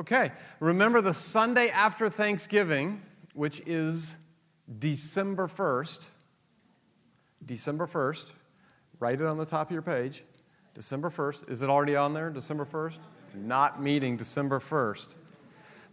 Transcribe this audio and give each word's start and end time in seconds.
Okay, 0.00 0.32
remember 0.60 1.02
the 1.02 1.12
Sunday 1.12 1.68
after 1.68 2.08
Thanksgiving, 2.08 3.02
which 3.34 3.60
is 3.66 4.16
December 4.78 5.46
1st. 5.46 6.08
December 7.44 7.86
1st. 7.86 8.32
Write 8.98 9.20
it 9.20 9.26
on 9.26 9.36
the 9.36 9.44
top 9.44 9.66
of 9.66 9.72
your 9.74 9.82
page. 9.82 10.24
December 10.72 11.10
1st. 11.10 11.50
Is 11.50 11.60
it 11.60 11.68
already 11.68 11.96
on 11.96 12.14
there? 12.14 12.30
December 12.30 12.64
1st? 12.64 12.98
Not 13.34 13.82
meeting 13.82 14.16
December 14.16 14.58
1st. 14.58 15.16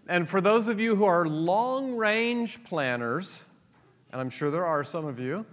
And 0.08 0.30
for 0.30 0.40
those 0.40 0.70
of 0.70 0.80
you 0.80 0.96
who 0.96 1.04
are 1.04 1.26
long 1.26 1.98
range 1.98 2.64
planners, 2.64 3.46
and 4.14 4.22
I'm 4.22 4.30
sure 4.30 4.50
there 4.50 4.66
are 4.66 4.86
some 4.86 5.04
of 5.04 5.20
you, 5.20 5.46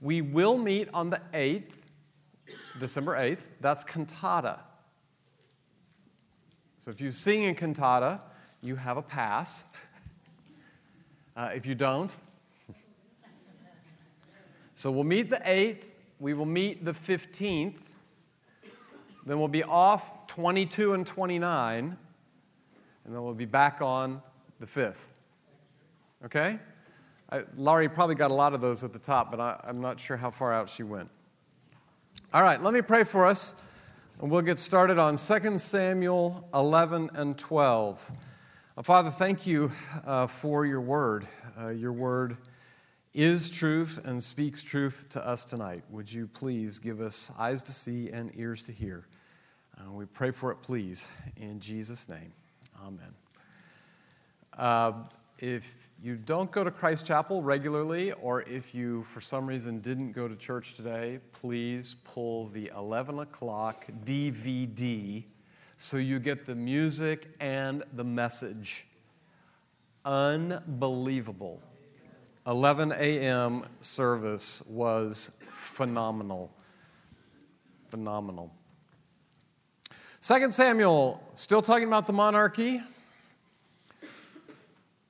we 0.00 0.22
will 0.22 0.58
meet 0.58 0.88
on 0.94 1.10
the 1.10 1.20
8th, 1.34 1.86
December 2.78 3.16
8th. 3.16 3.48
That's 3.60 3.82
cantata. 3.82 4.60
So 6.86 6.92
if 6.92 7.00
you 7.00 7.10
sing 7.10 7.42
in 7.42 7.56
cantata, 7.56 8.20
you 8.62 8.76
have 8.76 8.96
a 8.96 9.02
pass. 9.02 9.64
Uh, 11.36 11.50
if 11.54 11.66
you 11.66 11.74
don't, 11.74 12.16
so 14.74 14.90
we'll 14.90 15.04
meet 15.04 15.28
the 15.28 15.36
8th, 15.36 15.88
we 16.18 16.32
will 16.32 16.46
meet 16.46 16.82
the 16.82 16.92
15th, 16.92 17.90
then 19.26 19.38
we'll 19.38 19.46
be 19.46 19.62
off 19.62 20.26
22 20.28 20.94
and 20.94 21.06
29, 21.06 21.84
and 21.84 23.14
then 23.14 23.22
we'll 23.22 23.34
be 23.34 23.44
back 23.44 23.82
on 23.82 24.22
the 24.60 24.64
5th. 24.64 25.08
Okay? 26.24 26.58
I, 27.30 27.42
Laurie 27.54 27.90
probably 27.90 28.14
got 28.14 28.30
a 28.30 28.34
lot 28.34 28.54
of 28.54 28.62
those 28.62 28.82
at 28.82 28.94
the 28.94 28.98
top, 28.98 29.30
but 29.30 29.38
I, 29.38 29.60
I'm 29.64 29.82
not 29.82 30.00
sure 30.00 30.16
how 30.16 30.30
far 30.30 30.54
out 30.54 30.70
she 30.70 30.84
went. 30.84 31.10
All 32.32 32.40
right, 32.40 32.62
let 32.62 32.72
me 32.72 32.80
pray 32.80 33.04
for 33.04 33.26
us, 33.26 33.62
and 34.20 34.30
we'll 34.30 34.40
get 34.40 34.58
started 34.58 34.98
on 34.98 35.16
2 35.18 35.58
Samuel 35.58 36.48
11 36.54 37.10
and 37.14 37.36
12. 37.36 38.12
Uh, 38.76 38.82
Father, 38.82 39.10
thank 39.10 39.46
you 39.46 39.70
uh, 40.06 40.26
for 40.26 40.64
your 40.64 40.80
word. 40.80 41.26
Uh, 41.58 41.68
your 41.68 41.92
word 41.92 42.38
is 43.12 43.50
truth 43.50 44.00
and 44.04 44.22
speaks 44.22 44.62
truth 44.62 45.06
to 45.10 45.26
us 45.26 45.44
tonight. 45.44 45.84
Would 45.90 46.10
you 46.10 46.28
please 46.28 46.78
give 46.78 47.00
us 47.00 47.30
eyes 47.38 47.62
to 47.64 47.72
see 47.72 48.10
and 48.10 48.30
ears 48.34 48.62
to 48.62 48.72
hear? 48.72 49.06
Uh, 49.78 49.92
we 49.92 50.06
pray 50.06 50.30
for 50.30 50.50
it, 50.50 50.62
please, 50.62 51.08
in 51.36 51.60
Jesus' 51.60 52.08
name. 52.08 52.32
Amen. 52.86 53.12
If 55.38 55.90
you 56.02 56.16
don't 56.16 56.50
go 56.50 56.64
to 56.64 56.70
Christ 56.70 57.04
Chapel 57.04 57.42
regularly, 57.42 58.12
or 58.12 58.40
if 58.42 58.74
you 58.74 59.02
for 59.02 59.20
some 59.20 59.46
reason 59.46 59.80
didn't 59.80 60.12
go 60.12 60.26
to 60.28 60.34
church 60.34 60.72
today, 60.74 61.20
please 61.32 61.94
pull 62.04 62.46
the 62.46 62.70
11 62.74 63.18
o'clock 63.18 63.84
DVD 64.06 65.24
so 65.76 65.98
you 65.98 66.20
get 66.20 66.46
the 66.46 66.54
music 66.54 67.28
and 67.38 67.82
the 67.92 68.04
message. 68.04 68.86
Unbelievable. 70.06 71.60
11 72.46 72.92
a.m. 72.92 73.64
service 73.82 74.62
was 74.66 75.36
phenomenal. 75.48 76.50
Phenomenal. 77.88 78.54
Second 80.20 80.54
Samuel, 80.54 81.22
still 81.34 81.60
talking 81.60 81.88
about 81.88 82.06
the 82.06 82.12
monarchy. 82.14 82.80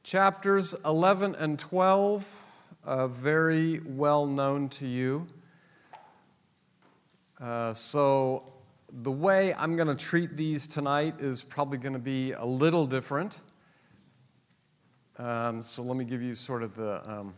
Chapters 0.06 0.76
11 0.84 1.34
and 1.34 1.58
12, 1.58 2.44
uh, 2.84 3.08
very 3.08 3.80
well 3.80 4.24
known 4.24 4.68
to 4.68 4.86
you. 4.86 5.26
Uh, 7.40 7.74
so, 7.74 8.44
the 9.02 9.10
way 9.10 9.52
I'm 9.54 9.74
going 9.74 9.88
to 9.88 9.96
treat 9.96 10.36
these 10.36 10.68
tonight 10.68 11.16
is 11.18 11.42
probably 11.42 11.78
going 11.78 11.94
to 11.94 11.98
be 11.98 12.30
a 12.30 12.44
little 12.44 12.86
different. 12.86 13.40
Um, 15.18 15.60
so, 15.60 15.82
let 15.82 15.96
me 15.96 16.04
give 16.04 16.22
you 16.22 16.36
sort 16.36 16.62
of 16.62 16.76
the, 16.76 17.02
um, 17.10 17.34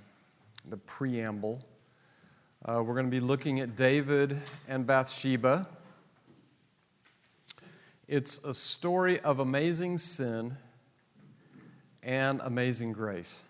the 0.68 0.76
preamble. 0.76 1.66
Uh, 2.66 2.82
we're 2.84 2.92
going 2.92 3.06
to 3.06 3.10
be 3.10 3.20
looking 3.20 3.60
at 3.60 3.76
David 3.76 4.42
and 4.68 4.86
Bathsheba. 4.86 5.66
It's 8.06 8.44
a 8.44 8.52
story 8.52 9.20
of 9.20 9.38
amazing 9.38 9.96
sin 9.96 10.58
and 12.08 12.40
amazing 12.42 12.90
grace. 12.90 13.42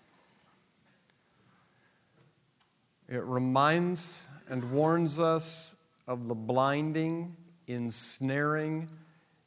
It 3.09 3.23
reminds 3.23 4.29
and 4.49 4.73
warns 4.73 5.21
us 5.21 5.77
of 6.09 6.27
the 6.27 6.35
blinding, 6.35 7.37
ensnaring, 7.69 8.91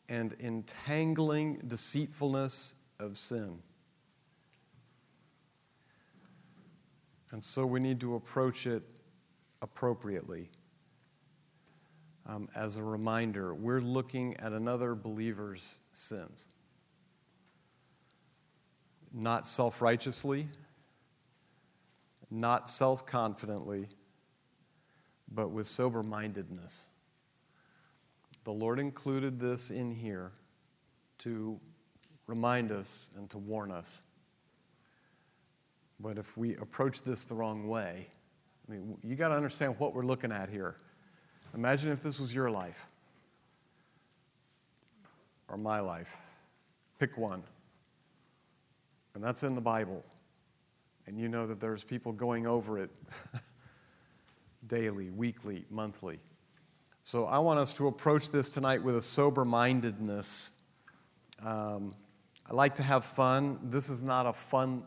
and 0.07 0.33
entangling 0.39 1.55
deceitfulness 1.67 2.75
of 3.01 3.17
sin. 3.17 3.59
And 7.31 7.43
so 7.43 7.65
we 7.65 7.81
need 7.81 7.99
to 7.99 8.15
approach 8.15 8.65
it 8.65 8.83
appropriately. 9.61 10.49
Um, 12.25 12.47
as 12.55 12.77
a 12.77 12.83
reminder, 12.83 13.53
we're 13.53 13.81
looking 13.81 14.37
at 14.37 14.53
another 14.53 14.95
believer's 14.95 15.79
sins. 15.91 16.47
Not 19.13 19.45
self 19.45 19.81
righteously, 19.81 20.47
not 22.29 22.69
self 22.69 23.05
confidently, 23.05 23.87
but 25.31 25.49
with 25.49 25.67
sober 25.67 26.03
mindedness. 26.03 26.83
The 28.43 28.53
Lord 28.53 28.79
included 28.79 29.39
this 29.39 29.69
in 29.69 29.91
here 29.93 30.31
to 31.19 31.59
remind 32.27 32.71
us 32.71 33.09
and 33.17 33.29
to 33.29 33.37
warn 33.37 33.71
us. 33.71 34.01
But 35.99 36.17
if 36.17 36.37
we 36.37 36.55
approach 36.55 37.03
this 37.03 37.25
the 37.25 37.35
wrong 37.35 37.67
way, 37.67 38.07
I 38.67 38.71
mean, 38.71 38.97
you 39.03 39.15
got 39.15 39.27
to 39.27 39.35
understand 39.35 39.75
what 39.77 39.93
we're 39.93 40.05
looking 40.05 40.31
at 40.31 40.49
here. 40.49 40.75
Imagine 41.53 41.91
if 41.91 42.01
this 42.01 42.19
was 42.19 42.33
your 42.33 42.49
life 42.49 42.85
or 45.47 45.57
my 45.57 45.79
life. 45.79 46.15
Pick 46.97 47.17
one. 47.17 47.43
And 49.13 49.23
that's 49.23 49.43
in 49.43 49.55
the 49.55 49.61
Bible. 49.61 50.03
And 51.07 51.17
you 51.17 51.27
know 51.27 51.47
that 51.47 51.59
there's 51.59 51.83
people 51.83 52.11
going 52.11 52.47
over 52.47 52.79
it 52.79 52.89
daily, 54.67 55.09
weekly, 55.09 55.65
monthly. 55.69 56.19
So 57.03 57.25
I 57.25 57.39
want 57.39 57.59
us 57.59 57.73
to 57.73 57.87
approach 57.87 58.29
this 58.31 58.49
tonight 58.49 58.83
with 58.83 58.95
a 58.95 59.01
sober 59.01 59.43
mindedness. 59.43 60.51
Um, 61.43 61.95
I 62.49 62.53
like 62.53 62.75
to 62.75 62.83
have 62.83 63.03
fun. 63.03 63.59
This 63.63 63.89
is 63.89 64.01
not 64.01 64.25
a 64.25 64.33
fun 64.33 64.83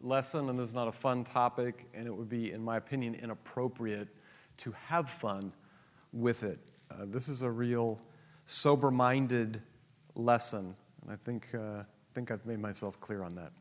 lesson 0.00 0.48
and 0.48 0.58
this 0.58 0.68
is 0.68 0.74
not 0.74 0.88
a 0.88 0.92
fun 0.92 1.24
topic, 1.24 1.86
and 1.94 2.06
it 2.06 2.14
would 2.14 2.28
be, 2.28 2.52
in 2.52 2.62
my 2.62 2.76
opinion, 2.76 3.14
inappropriate 3.14 4.08
to 4.58 4.72
have 4.86 5.10
fun 5.10 5.52
with 6.12 6.42
it. 6.42 6.58
Uh, 6.90 7.04
this 7.06 7.28
is 7.28 7.42
a 7.42 7.50
real 7.50 8.00
sober 8.44 8.90
minded 8.90 9.60
lesson, 10.14 10.74
and 11.02 11.10
I 11.10 11.16
think, 11.16 11.54
uh, 11.54 11.82
think 12.14 12.30
I've 12.30 12.46
made 12.46 12.60
myself 12.60 13.00
clear 13.00 13.22
on 13.22 13.34
that. 13.34 13.52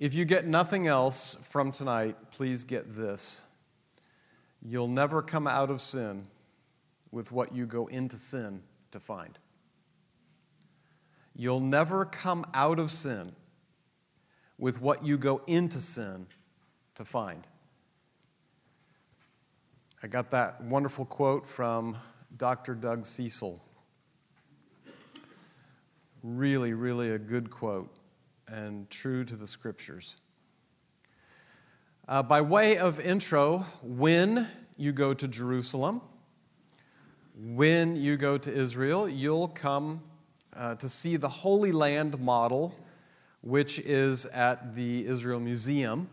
If 0.00 0.14
you 0.14 0.24
get 0.24 0.46
nothing 0.46 0.86
else 0.86 1.36
from 1.42 1.70
tonight, 1.70 2.16
please 2.30 2.64
get 2.64 2.96
this. 2.96 3.44
You'll 4.62 4.88
never 4.88 5.20
come 5.20 5.46
out 5.46 5.68
of 5.68 5.82
sin 5.82 6.26
with 7.12 7.30
what 7.30 7.54
you 7.54 7.66
go 7.66 7.86
into 7.86 8.16
sin 8.16 8.62
to 8.92 8.98
find. 8.98 9.38
You'll 11.36 11.60
never 11.60 12.06
come 12.06 12.46
out 12.54 12.78
of 12.78 12.90
sin 12.90 13.32
with 14.56 14.80
what 14.80 15.04
you 15.04 15.18
go 15.18 15.42
into 15.46 15.80
sin 15.80 16.26
to 16.94 17.04
find. 17.04 17.46
I 20.02 20.06
got 20.06 20.30
that 20.30 20.62
wonderful 20.64 21.04
quote 21.04 21.46
from 21.46 21.98
Dr. 22.38 22.74
Doug 22.74 23.04
Cecil. 23.04 23.62
Really, 26.22 26.72
really 26.72 27.10
a 27.10 27.18
good 27.18 27.50
quote 27.50 27.94
and 28.50 28.90
true 28.90 29.24
to 29.24 29.36
the 29.36 29.46
scriptures. 29.46 30.16
Uh, 32.08 32.22
by 32.22 32.40
way 32.40 32.76
of 32.76 32.98
intro, 32.98 33.58
when 33.82 34.48
you 34.76 34.92
go 34.92 35.14
to 35.14 35.28
Jerusalem, 35.28 36.00
when 37.36 37.94
you 37.94 38.16
go 38.16 38.36
to 38.36 38.52
Israel, 38.52 39.08
you'll 39.08 39.48
come 39.48 40.02
uh, 40.56 40.74
to 40.74 40.88
see 40.88 41.16
the 41.16 41.28
Holy 41.28 41.70
Land 41.70 42.18
model, 42.18 42.74
which 43.42 43.78
is 43.78 44.26
at 44.26 44.74
the 44.74 45.06
Israel 45.06 45.38
Museum. 45.38 46.08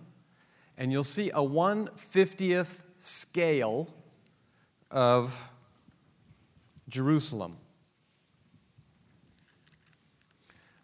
And 0.78 0.92
you'll 0.92 1.04
see 1.04 1.32
a 1.32 1.42
150th 1.42 2.84
scale 3.00 3.92
of 4.92 5.50
Jerusalem. 6.88 7.58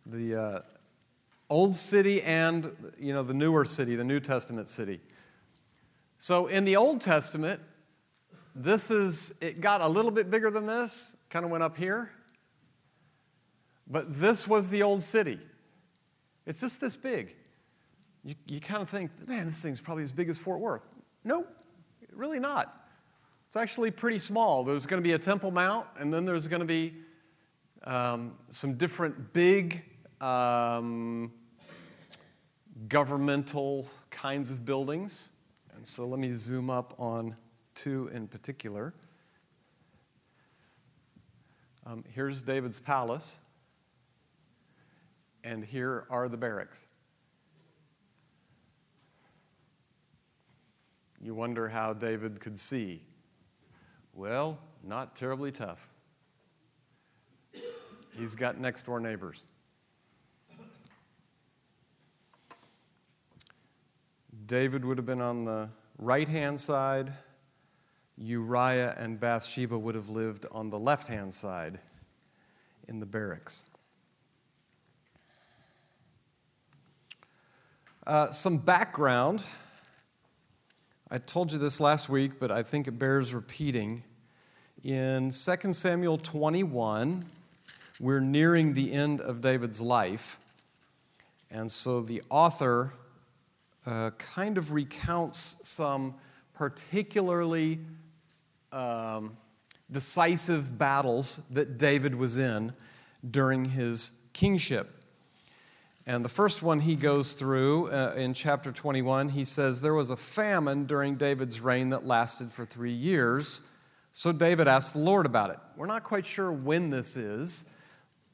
The 0.05 0.35
uh, 0.35 0.59
old 1.53 1.75
city 1.75 2.19
and 2.23 2.75
you 2.97 3.13
know 3.13 3.21
the 3.21 3.33
newer 3.33 3.63
city, 3.63 3.95
the 3.95 4.03
New 4.03 4.19
Testament 4.19 4.67
city. 4.67 4.99
So 6.17 6.47
in 6.47 6.65
the 6.65 6.75
Old 6.77 6.99
Testament, 6.99 7.61
this 8.55 8.89
is 8.89 9.37
it 9.39 9.61
got 9.61 9.79
a 9.81 9.87
little 9.87 10.09
bit 10.09 10.31
bigger 10.31 10.49
than 10.49 10.65
this, 10.65 11.15
kind 11.29 11.45
of 11.45 11.51
went 11.51 11.63
up 11.63 11.77
here. 11.77 12.09
But 13.85 14.19
this 14.19 14.47
was 14.47 14.71
the 14.71 14.81
old 14.81 15.03
city. 15.03 15.39
It's 16.47 16.59
just 16.59 16.81
this 16.81 16.95
big. 16.95 17.35
You, 18.23 18.33
you 18.47 18.59
kind 18.59 18.81
of 18.81 18.89
think, 18.89 19.11
man, 19.27 19.45
this 19.45 19.61
thing's 19.61 19.81
probably 19.81 20.03
as 20.03 20.11
big 20.11 20.29
as 20.29 20.39
Fort 20.39 20.59
Worth. 20.59 20.87
No, 21.23 21.45
really 22.11 22.39
not. 22.39 22.87
It's 23.47 23.57
actually 23.57 23.91
pretty 23.91 24.17
small. 24.17 24.63
There's 24.63 24.87
going 24.87 25.03
to 25.03 25.07
be 25.07 25.13
a 25.13 25.19
Temple 25.19 25.51
Mount, 25.51 25.85
and 25.99 26.11
then 26.11 26.25
there's 26.25 26.47
going 26.47 26.61
to 26.61 26.65
be 26.65 26.95
um, 27.83 28.33
some 28.49 28.73
different 28.75 29.33
big 29.33 29.83
um, 30.19 31.31
governmental 32.93 33.89
kinds 34.11 34.51
of 34.51 34.65
buildings. 34.65 35.29
And 35.75 35.85
so 35.85 36.05
let 36.05 36.19
me 36.19 36.31
zoom 36.31 36.69
up 36.69 36.93
on 36.99 37.35
two 37.73 38.07
in 38.13 38.27
particular. 38.27 38.93
Um, 41.87 42.03
here's 42.13 42.39
David's 42.39 42.77
palace, 42.79 43.39
and 45.43 45.65
here 45.65 46.05
are 46.11 46.29
the 46.29 46.37
barracks. 46.37 46.85
You 51.19 51.33
wonder 51.33 51.67
how 51.67 51.93
David 51.93 52.39
could 52.39 52.59
see. 52.59 53.01
Well, 54.13 54.59
not 54.83 55.15
terribly 55.15 55.51
tough. 55.51 55.89
He's 58.15 58.35
got 58.35 58.59
next 58.59 58.85
door 58.85 58.99
neighbors. 58.99 59.45
David 64.45 64.83
would 64.83 64.97
have 64.97 65.05
been 65.05 65.21
on 65.21 65.45
the 65.45 65.69
right 65.97 66.27
hand 66.27 66.59
side. 66.59 67.13
Uriah 68.17 68.95
and 68.97 69.19
Bathsheba 69.19 69.77
would 69.77 69.95
have 69.95 70.09
lived 70.09 70.45
on 70.51 70.69
the 70.69 70.79
left 70.79 71.07
hand 71.07 71.33
side 71.33 71.79
in 72.87 72.99
the 72.99 73.05
barracks. 73.05 73.65
Uh, 78.05 78.31
some 78.31 78.57
background. 78.57 79.45
I 81.09 81.19
told 81.19 81.51
you 81.51 81.57
this 81.57 81.79
last 81.79 82.09
week, 82.09 82.39
but 82.39 82.51
I 82.51 82.63
think 82.63 82.87
it 82.87 82.99
bears 82.99 83.33
repeating. 83.33 84.03
In 84.83 85.31
2 85.31 85.73
Samuel 85.73 86.17
21, 86.17 87.23
we're 87.99 88.19
nearing 88.19 88.73
the 88.73 88.91
end 88.91 89.21
of 89.21 89.41
David's 89.41 89.79
life. 89.79 90.37
And 91.49 91.71
so 91.71 92.01
the 92.01 92.21
author 92.29 92.93
uh, 93.85 94.11
kind 94.11 94.57
of 94.57 94.71
recounts 94.71 95.57
some 95.63 96.15
particularly 96.53 97.79
um, 98.71 99.37
decisive 99.91 100.77
battles 100.77 101.41
that 101.51 101.77
David 101.77 102.15
was 102.15 102.37
in 102.37 102.73
during 103.29 103.65
his 103.65 104.13
kingship. 104.33 104.89
And 106.05 106.25
the 106.25 106.29
first 106.29 106.61
one 106.61 106.81
he 106.81 106.95
goes 106.95 107.33
through 107.33 107.89
uh, 107.89 108.13
in 108.17 108.33
chapter 108.33 108.71
21, 108.71 109.29
he 109.29 109.45
says, 109.45 109.81
There 109.81 109.93
was 109.93 110.09
a 110.09 110.17
famine 110.17 110.85
during 110.85 111.15
David's 111.15 111.61
reign 111.61 111.89
that 111.89 112.05
lasted 112.05 112.51
for 112.51 112.65
three 112.65 112.91
years. 112.91 113.61
So 114.11 114.31
David 114.31 114.67
asked 114.67 114.93
the 114.93 114.99
Lord 114.99 115.25
about 115.25 115.51
it. 115.51 115.57
We're 115.77 115.87
not 115.87 116.03
quite 116.03 116.25
sure 116.25 116.51
when 116.51 116.89
this 116.89 117.15
is, 117.15 117.69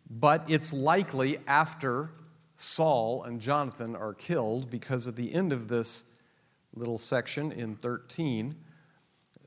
but 0.09 0.49
it's 0.49 0.73
likely 0.73 1.39
after 1.47 2.09
Saul 2.61 3.23
and 3.23 3.39
Jonathan 3.39 3.95
are 3.95 4.13
killed, 4.13 4.69
because 4.69 5.07
at 5.07 5.15
the 5.15 5.33
end 5.33 5.53
of 5.53 5.69
this 5.69 6.11
little 6.73 6.97
section 6.97 7.53
in 7.53 7.73
13, 7.73 8.53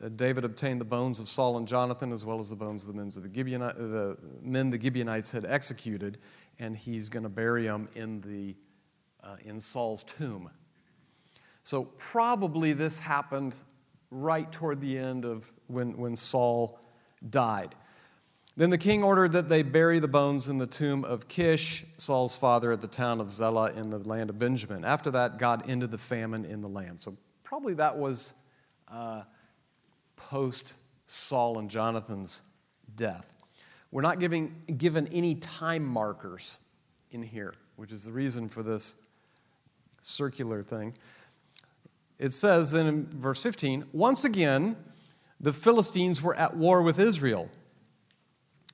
uh, 0.02 0.08
David 0.08 0.46
obtained 0.46 0.80
the 0.80 0.86
bones 0.86 1.20
of 1.20 1.28
Saul 1.28 1.58
and 1.58 1.68
Jonathan 1.68 2.10
as 2.10 2.24
well 2.24 2.40
as 2.40 2.48
the 2.48 2.56
bones 2.56 2.88
of 2.88 2.88
the 2.88 2.94
men, 2.94 3.08
of 3.08 3.22
the, 3.22 3.28
Gibeonite, 3.28 3.76
the 3.76 4.16
men 4.40 4.70
the 4.70 4.80
Gibeonites 4.80 5.30
had 5.30 5.44
executed, 5.44 6.16
and 6.58 6.74
he's 6.74 7.10
going 7.10 7.22
to 7.22 7.28
bury 7.28 7.64
them 7.66 7.86
in, 7.94 8.22
the, 8.22 8.56
uh, 9.22 9.36
in 9.44 9.60
Saul's 9.60 10.04
tomb. 10.04 10.48
So, 11.64 11.84
probably 11.98 12.72
this 12.72 12.98
happened 12.98 13.56
right 14.10 14.50
toward 14.50 14.80
the 14.80 14.96
end 14.96 15.26
of 15.26 15.52
when, 15.66 15.98
when 15.98 16.16
Saul 16.16 16.80
died. 17.28 17.74
Then 18.56 18.68
the 18.68 18.78
king 18.78 19.02
ordered 19.02 19.32
that 19.32 19.48
they 19.48 19.62
bury 19.62 19.98
the 19.98 20.08
bones 20.08 20.46
in 20.46 20.58
the 20.58 20.66
tomb 20.66 21.04
of 21.04 21.26
Kish, 21.26 21.86
Saul's 21.96 22.36
father, 22.36 22.70
at 22.72 22.82
the 22.82 22.88
town 22.88 23.20
of 23.20 23.30
Zelah 23.30 23.72
in 23.72 23.88
the 23.88 23.98
land 23.98 24.28
of 24.28 24.38
Benjamin. 24.38 24.84
After 24.84 25.10
that, 25.12 25.38
God 25.38 25.68
ended 25.68 25.90
the 25.90 25.98
famine 25.98 26.44
in 26.44 26.60
the 26.60 26.68
land. 26.68 27.00
So, 27.00 27.16
probably 27.44 27.74
that 27.74 27.96
was 27.96 28.34
uh, 28.88 29.22
post 30.16 30.74
Saul 31.06 31.58
and 31.58 31.70
Jonathan's 31.70 32.42
death. 32.94 33.32
We're 33.90 34.02
not 34.02 34.20
giving, 34.20 34.62
given 34.76 35.06
any 35.08 35.34
time 35.34 35.84
markers 35.84 36.58
in 37.10 37.22
here, 37.22 37.54
which 37.76 37.90
is 37.90 38.04
the 38.04 38.12
reason 38.12 38.48
for 38.48 38.62
this 38.62 38.96
circular 40.00 40.62
thing. 40.62 40.94
It 42.18 42.32
says 42.34 42.70
then 42.70 42.86
in 42.86 43.06
verse 43.06 43.42
15 43.42 43.86
once 43.92 44.24
again, 44.24 44.76
the 45.40 45.52
Philistines 45.52 46.22
were 46.22 46.36
at 46.36 46.56
war 46.56 46.82
with 46.82 46.98
Israel. 46.98 47.50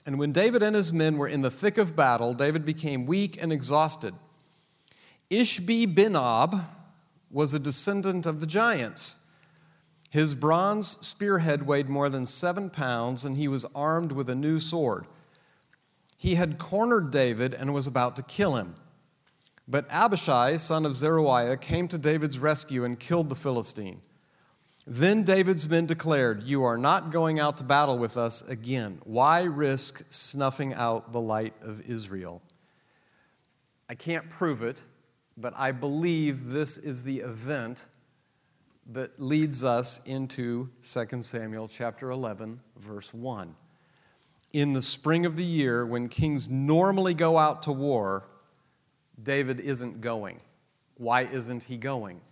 And 0.08 0.19
when 0.19 0.32
David 0.32 0.62
and 0.62 0.75
his 0.75 0.90
men 0.90 1.19
were 1.19 1.28
in 1.28 1.43
the 1.43 1.50
thick 1.50 1.76
of 1.76 1.94
battle, 1.94 2.32
David 2.32 2.64
became 2.64 3.05
weak 3.05 3.37
and 3.43 3.52
exhausted. 3.52 4.14
Ishbi 5.31 5.94
Benob 5.94 6.64
was 7.31 7.52
a 7.52 7.58
descendant 7.58 8.25
of 8.25 8.40
the 8.40 8.46
giants. 8.46 9.19
His 10.08 10.34
bronze 10.34 11.06
spearhead 11.06 11.66
weighed 11.66 11.90
more 11.90 12.08
than 12.08 12.25
seven 12.25 12.70
pounds, 12.70 13.26
and 13.26 13.37
he 13.37 13.49
was 13.49 13.66
armed 13.75 14.12
with 14.12 14.31
a 14.31 14.34
new 14.34 14.60
sword. 14.60 15.05
He 16.16 16.37
had 16.37 16.56
cornered 16.56 17.11
David 17.11 17.52
and 17.52 17.75
was 17.75 17.87
about 17.87 18.16
to 18.16 18.22
kill 18.22 18.56
him. 18.56 18.76
But 19.69 19.84
Abishai, 19.90 20.56
son 20.56 20.87
of 20.87 20.94
Zeruiah, 20.94 21.58
came 21.58 21.87
to 21.87 21.99
David's 21.99 22.38
rescue 22.38 22.82
and 22.82 22.99
killed 22.99 23.28
the 23.28 23.34
Philistine. 23.34 24.00
Then 24.90 25.23
David's 25.23 25.69
men 25.69 25.85
declared, 25.85 26.44
You 26.44 26.64
are 26.64 26.79
not 26.79 27.11
going 27.11 27.38
out 27.38 27.58
to 27.58 27.64
battle 27.64 27.99
with 27.99 28.17
us 28.17 28.40
again. 28.49 29.02
Why 29.05 29.43
risk 29.43 30.02
snuffing 30.08 30.73
out 30.73 31.12
the 31.12 31.20
light 31.20 31.52
of 31.61 31.82
Israel? 31.82 32.40
I 33.87 33.94
can't 33.94 34.31
prove 34.31 34.62
it, 34.62 34.81
but 35.37 35.52
I 35.58 35.73
believe 35.73 36.49
this 36.49 36.79
is 36.79 37.02
the 37.02 37.19
event 37.19 37.85
that 38.87 39.20
leads 39.20 39.62
us 39.62 40.02
into 40.06 40.70
2 40.82 41.20
Samuel 41.20 41.69
chapter 41.69 42.08
11, 42.08 42.58
verse 42.79 43.12
1. 43.12 43.55
In 44.55 44.73
the 44.73 44.81
spring 44.81 45.26
of 45.26 45.37
the 45.37 45.44
year, 45.44 45.85
when 45.85 46.08
kings 46.08 46.49
normally 46.49 47.12
go 47.12 47.37
out 47.37 47.62
to 47.64 47.73
war, 47.73 48.25
David 49.23 49.61
isn't 49.61 50.00
going. 50.00 50.40
Why 50.97 51.23
isn't 51.23 51.64
he 51.64 51.76
going? 51.76 52.23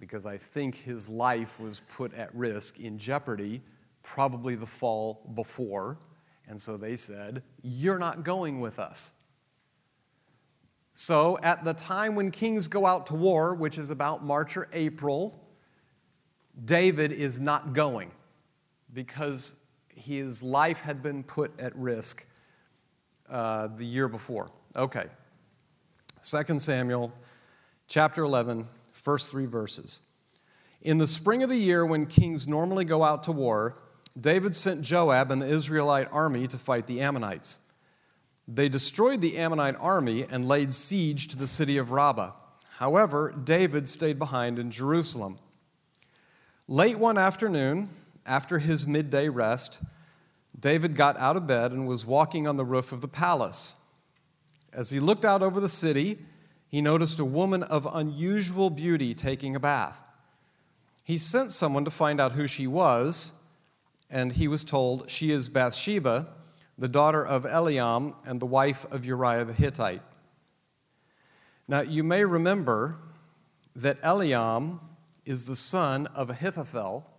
Because 0.00 0.26
I 0.26 0.36
think 0.36 0.76
his 0.76 1.08
life 1.08 1.58
was 1.58 1.80
put 1.80 2.14
at 2.14 2.34
risk, 2.34 2.78
in 2.78 2.98
jeopardy, 2.98 3.62
probably 4.02 4.54
the 4.54 4.66
fall 4.66 5.30
before. 5.34 5.98
And 6.48 6.60
so 6.60 6.76
they 6.76 6.96
said, 6.96 7.42
You're 7.62 7.98
not 7.98 8.24
going 8.24 8.60
with 8.60 8.78
us. 8.78 9.10
So, 10.94 11.38
at 11.44 11.62
the 11.62 11.74
time 11.74 12.16
when 12.16 12.32
kings 12.32 12.66
go 12.66 12.84
out 12.84 13.06
to 13.06 13.14
war, 13.14 13.54
which 13.54 13.78
is 13.78 13.90
about 13.90 14.24
March 14.24 14.56
or 14.56 14.68
April, 14.72 15.48
David 16.64 17.12
is 17.12 17.38
not 17.38 17.72
going 17.72 18.10
because 18.92 19.54
his 19.94 20.42
life 20.42 20.80
had 20.80 21.02
been 21.02 21.22
put 21.22 21.58
at 21.60 21.74
risk 21.76 22.26
uh, 23.28 23.68
the 23.68 23.84
year 23.84 24.08
before. 24.08 24.50
Okay. 24.74 25.06
2 26.22 26.58
Samuel 26.58 27.12
chapter 27.86 28.24
11, 28.24 28.66
first 28.98 29.30
three 29.30 29.46
verses. 29.46 30.02
In 30.82 30.98
the 30.98 31.06
spring 31.06 31.42
of 31.42 31.48
the 31.48 31.56
year, 31.56 31.84
when 31.84 32.06
kings 32.06 32.46
normally 32.46 32.84
go 32.84 33.02
out 33.02 33.24
to 33.24 33.32
war, 33.32 33.76
David 34.18 34.54
sent 34.54 34.82
Joab 34.82 35.30
and 35.30 35.40
the 35.40 35.46
Israelite 35.46 36.08
army 36.12 36.46
to 36.48 36.58
fight 36.58 36.86
the 36.86 37.00
Ammonites. 37.00 37.58
They 38.46 38.68
destroyed 38.68 39.20
the 39.20 39.36
Ammonite 39.36 39.76
army 39.78 40.24
and 40.28 40.48
laid 40.48 40.72
siege 40.72 41.28
to 41.28 41.36
the 41.36 41.48
city 41.48 41.76
of 41.76 41.92
Rabbah. 41.92 42.32
However, 42.78 43.32
David 43.44 43.88
stayed 43.88 44.18
behind 44.18 44.58
in 44.58 44.70
Jerusalem. 44.70 45.38
Late 46.66 46.98
one 46.98 47.18
afternoon, 47.18 47.90
after 48.24 48.58
his 48.58 48.86
midday 48.86 49.28
rest, 49.28 49.82
David 50.58 50.96
got 50.96 51.16
out 51.18 51.36
of 51.36 51.46
bed 51.46 51.72
and 51.72 51.86
was 51.86 52.06
walking 52.06 52.46
on 52.46 52.56
the 52.56 52.64
roof 52.64 52.92
of 52.92 53.00
the 53.00 53.08
palace. 53.08 53.74
As 54.72 54.90
he 54.90 55.00
looked 55.00 55.24
out 55.24 55.42
over 55.42 55.60
the 55.60 55.68
city, 55.68 56.18
he 56.68 56.82
noticed 56.82 57.18
a 57.18 57.24
woman 57.24 57.62
of 57.62 57.88
unusual 57.92 58.70
beauty 58.70 59.14
taking 59.14 59.56
a 59.56 59.60
bath. 59.60 60.08
He 61.02 61.16
sent 61.16 61.50
someone 61.50 61.86
to 61.86 61.90
find 61.90 62.20
out 62.20 62.32
who 62.32 62.46
she 62.46 62.66
was, 62.66 63.32
and 64.10 64.32
he 64.32 64.46
was 64.46 64.64
told, 64.64 65.08
She 65.08 65.30
is 65.30 65.48
Bathsheba, 65.48 66.34
the 66.76 66.88
daughter 66.88 67.26
of 67.26 67.44
Eliam 67.44 68.14
and 68.26 68.40
the 68.40 68.46
wife 68.46 68.84
of 68.92 69.06
Uriah 69.06 69.46
the 69.46 69.54
Hittite. 69.54 70.02
Now, 71.66 71.80
you 71.80 72.04
may 72.04 72.24
remember 72.24 72.96
that 73.74 74.00
Eliam 74.02 74.82
is 75.24 75.44
the 75.44 75.56
son 75.56 76.06
of 76.08 76.30
Ahithophel, 76.30 77.10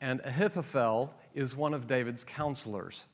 and 0.00 0.20
Ahithophel 0.24 1.14
is 1.34 1.56
one 1.56 1.74
of 1.74 1.86
David's 1.86 2.24
counselors. 2.24 3.06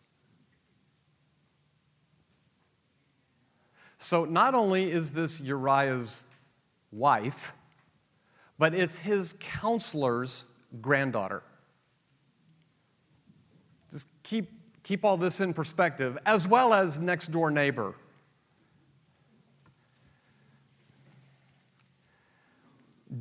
So 4.04 4.26
not 4.26 4.54
only 4.54 4.92
is 4.92 5.12
this 5.12 5.40
Uriah's 5.40 6.26
wife, 6.92 7.54
but 8.58 8.74
it's 8.74 8.98
his 8.98 9.32
counselor's 9.40 10.44
granddaughter. 10.82 11.42
Just 13.90 14.08
keep, 14.22 14.50
keep 14.82 15.06
all 15.06 15.16
this 15.16 15.40
in 15.40 15.54
perspective, 15.54 16.18
as 16.26 16.46
well 16.46 16.74
as 16.74 16.98
next 16.98 17.28
door 17.28 17.50
neighbor. 17.50 17.94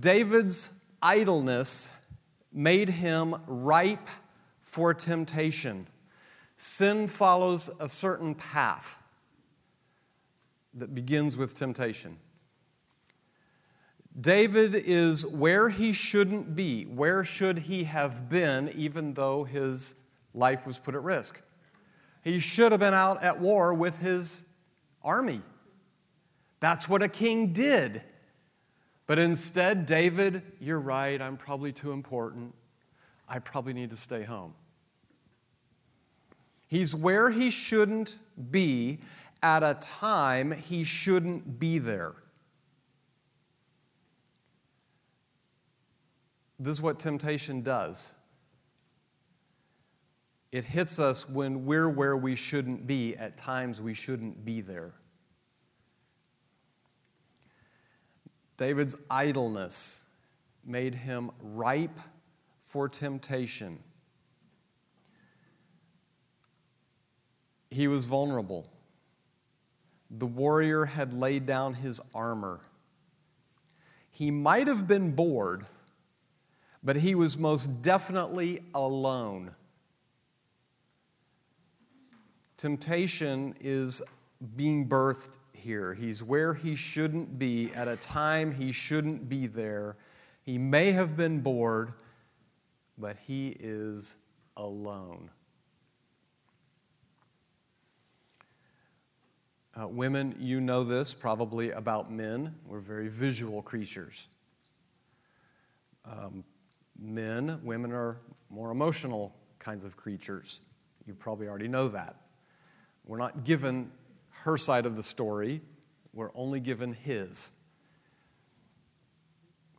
David's 0.01 0.73
idleness 1.01 1.93
made 2.51 2.89
him 2.89 3.37
ripe 3.47 4.09
for 4.59 4.93
temptation. 4.93 5.87
Sin 6.57 7.07
follows 7.07 7.69
a 7.79 7.87
certain 7.87 8.35
path 8.35 8.97
that 10.73 10.95
begins 10.95 11.37
with 11.37 11.55
temptation. 11.55 12.17
David 14.19 14.75
is 14.75 15.25
where 15.25 15.69
he 15.69 15.91
shouldn't 15.91 16.55
be. 16.55 16.83
Where 16.83 17.23
should 17.23 17.59
he 17.59 17.85
have 17.85 18.29
been, 18.29 18.69
even 18.69 19.15
though 19.15 19.43
his 19.43 19.95
life 20.33 20.67
was 20.67 20.77
put 20.77 20.93
at 20.93 21.03
risk? 21.03 21.41
He 22.23 22.39
should 22.39 22.71
have 22.71 22.79
been 22.79 22.93
out 22.93 23.23
at 23.23 23.39
war 23.39 23.73
with 23.73 23.99
his 23.99 24.45
army. 25.03 25.41
That's 26.59 26.87
what 26.87 27.03
a 27.03 27.07
king 27.07 27.53
did. 27.53 28.03
But 29.07 29.19
instead, 29.19 29.85
David, 29.85 30.43
you're 30.59 30.79
right, 30.79 31.21
I'm 31.21 31.35
probably 31.35 31.73
too 31.73 31.91
important. 31.91 32.53
I 33.27 33.39
probably 33.39 33.73
need 33.73 33.89
to 33.89 33.97
stay 33.97 34.23
home. 34.23 34.53
He's 36.67 36.95
where 36.95 37.29
he 37.29 37.51
shouldn't 37.51 38.17
be 38.49 38.99
at 39.43 39.61
a 39.61 39.77
time 39.79 40.51
he 40.51 40.83
shouldn't 40.83 41.59
be 41.59 41.77
there. 41.77 42.13
This 46.57 46.77
is 46.77 46.81
what 46.81 46.97
temptation 46.97 47.61
does 47.61 48.11
it 50.53 50.65
hits 50.65 50.99
us 50.99 51.27
when 51.27 51.65
we're 51.65 51.89
where 51.89 52.15
we 52.15 52.35
shouldn't 52.35 52.85
be 52.85 53.15
at 53.15 53.37
times 53.37 53.81
we 53.81 53.95
shouldn't 53.95 54.45
be 54.45 54.61
there. 54.61 54.93
David's 58.55 58.95
idleness 59.09 60.05
made 60.63 60.93
him 60.93 61.31
ripe 61.41 61.99
for 62.61 62.87
temptation. 62.87 63.79
He 67.71 67.87
was 67.87 68.05
vulnerable. 68.05 68.72
The 70.15 70.27
warrior 70.27 70.85
had 70.85 71.13
laid 71.13 71.45
down 71.47 71.73
his 71.73 71.99
armor. 72.13 72.59
He 74.11 74.29
might 74.29 74.67
have 74.67 74.87
been 74.87 75.13
bored, 75.13 75.65
but 76.83 76.97
he 76.97 77.15
was 77.15 77.35
most 77.35 77.81
definitely 77.81 78.61
alone. 78.75 79.55
Temptation 82.57 83.55
is 83.59 84.03
being 84.55 84.87
birthed 84.87 85.39
here. 85.53 85.95
He's 85.95 86.21
where 86.21 86.53
he 86.53 86.75
shouldn't 86.75 87.39
be 87.39 87.71
at 87.73 87.87
a 87.87 87.95
time 87.95 88.53
he 88.53 88.71
shouldn't 88.71 89.27
be 89.27 89.47
there. 89.47 89.95
He 90.43 90.59
may 90.59 90.91
have 90.91 91.17
been 91.17 91.39
bored, 91.39 91.93
but 92.99 93.17
he 93.25 93.55
is 93.59 94.15
alone. 94.55 95.31
Uh, 99.83 99.87
women, 99.87 100.35
you 100.39 100.61
know 100.61 100.83
this 100.83 101.13
probably 101.13 101.71
about 101.71 102.11
men. 102.11 102.55
We're 102.65 102.79
very 102.79 103.07
visual 103.09 103.61
creatures. 103.61 104.27
Um, 106.05 106.43
men, 106.99 107.59
women 107.63 107.91
are 107.91 108.17
more 108.49 108.71
emotional 108.71 109.35
kinds 109.59 109.83
of 109.83 109.97
creatures. 109.97 110.61
You 111.05 111.13
probably 111.13 111.47
already 111.47 111.67
know 111.67 111.87
that. 111.89 112.15
We're 113.05 113.17
not 113.17 113.43
given 113.43 113.91
her 114.29 114.57
side 114.57 114.85
of 114.85 114.95
the 114.95 115.03
story, 115.03 115.61
we're 116.13 116.31
only 116.35 116.59
given 116.59 116.93
his. 116.93 117.51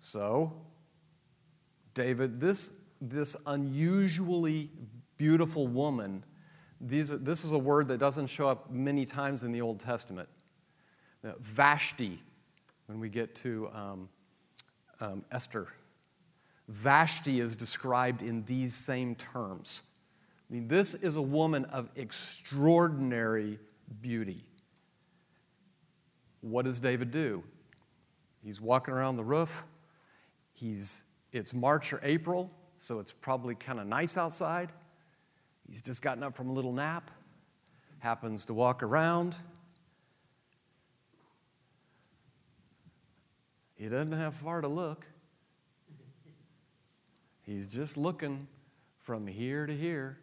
So, 0.01 0.53
David, 1.95 2.41
this, 2.41 2.75
this 3.01 3.37
unusually 3.47 4.71
beautiful 5.17 5.67
woman, 5.67 6.25
these, 6.87 7.09
this 7.09 7.45
is 7.45 7.53
a 7.53 7.59
word 7.59 7.89
that 7.89 7.99
doesn't 7.99 8.27
show 8.27 8.49
up 8.49 8.71
many 8.71 9.07
times 9.07 9.43
in 9.43 9.53
the 9.53 9.61
Old 9.61 9.81
Testament. 9.81 10.29
Vashti, 11.41 12.21
when 12.87 13.01
we 13.01 13.09
get 13.09 13.35
to 13.37 13.71
um, 13.73 14.09
um, 15.01 15.25
Esther, 15.33 15.69
Vashti 16.69 17.41
is 17.41 17.57
described 17.57 18.21
in 18.23 18.45
these 18.45 18.75
same 18.75 19.15
terms. 19.15 19.83
I 20.49 20.53
mean, 20.53 20.69
this 20.69 20.95
is 20.95 21.17
a 21.17 21.23
woman 21.23 21.65
of 21.67 21.89
extraordinary 21.97 23.59
beauty. 24.03 24.45
What 26.43 26.67
does 26.67 26.79
David 26.79 27.11
do? 27.11 27.43
He's 28.43 28.61
walking 28.61 28.93
around 28.93 29.17
the 29.17 29.25
roof. 29.25 29.65
He's, 30.53 31.05
it's 31.33 31.55
March 31.55 31.95
or 31.95 32.01
April, 32.03 32.51
so 32.77 33.01
it's 33.01 33.13
probably 33.13 33.55
kind 33.55 33.81
of 33.81 33.87
nice 33.87 34.19
outside. 34.19 34.71
He's 35.69 35.83
just 35.83 36.03
gotten 36.03 36.23
up 36.23 36.35
from 36.35 36.49
a 36.49 36.53
little 36.53 36.73
nap, 36.73 37.11
happens 37.99 38.45
to 38.47 38.55
walk 38.55 38.83
around. 38.83 39.37
He 43.75 43.89
doesn't 43.89 44.13
have 44.13 44.35
far 44.35 44.61
to 44.61 44.69
look. 44.69 45.07
He's 47.43 47.67
just 47.67 47.97
looking 47.97 48.47
from 49.01 49.27
here 49.27 49.67
to 49.67 49.77
here. 49.77 50.19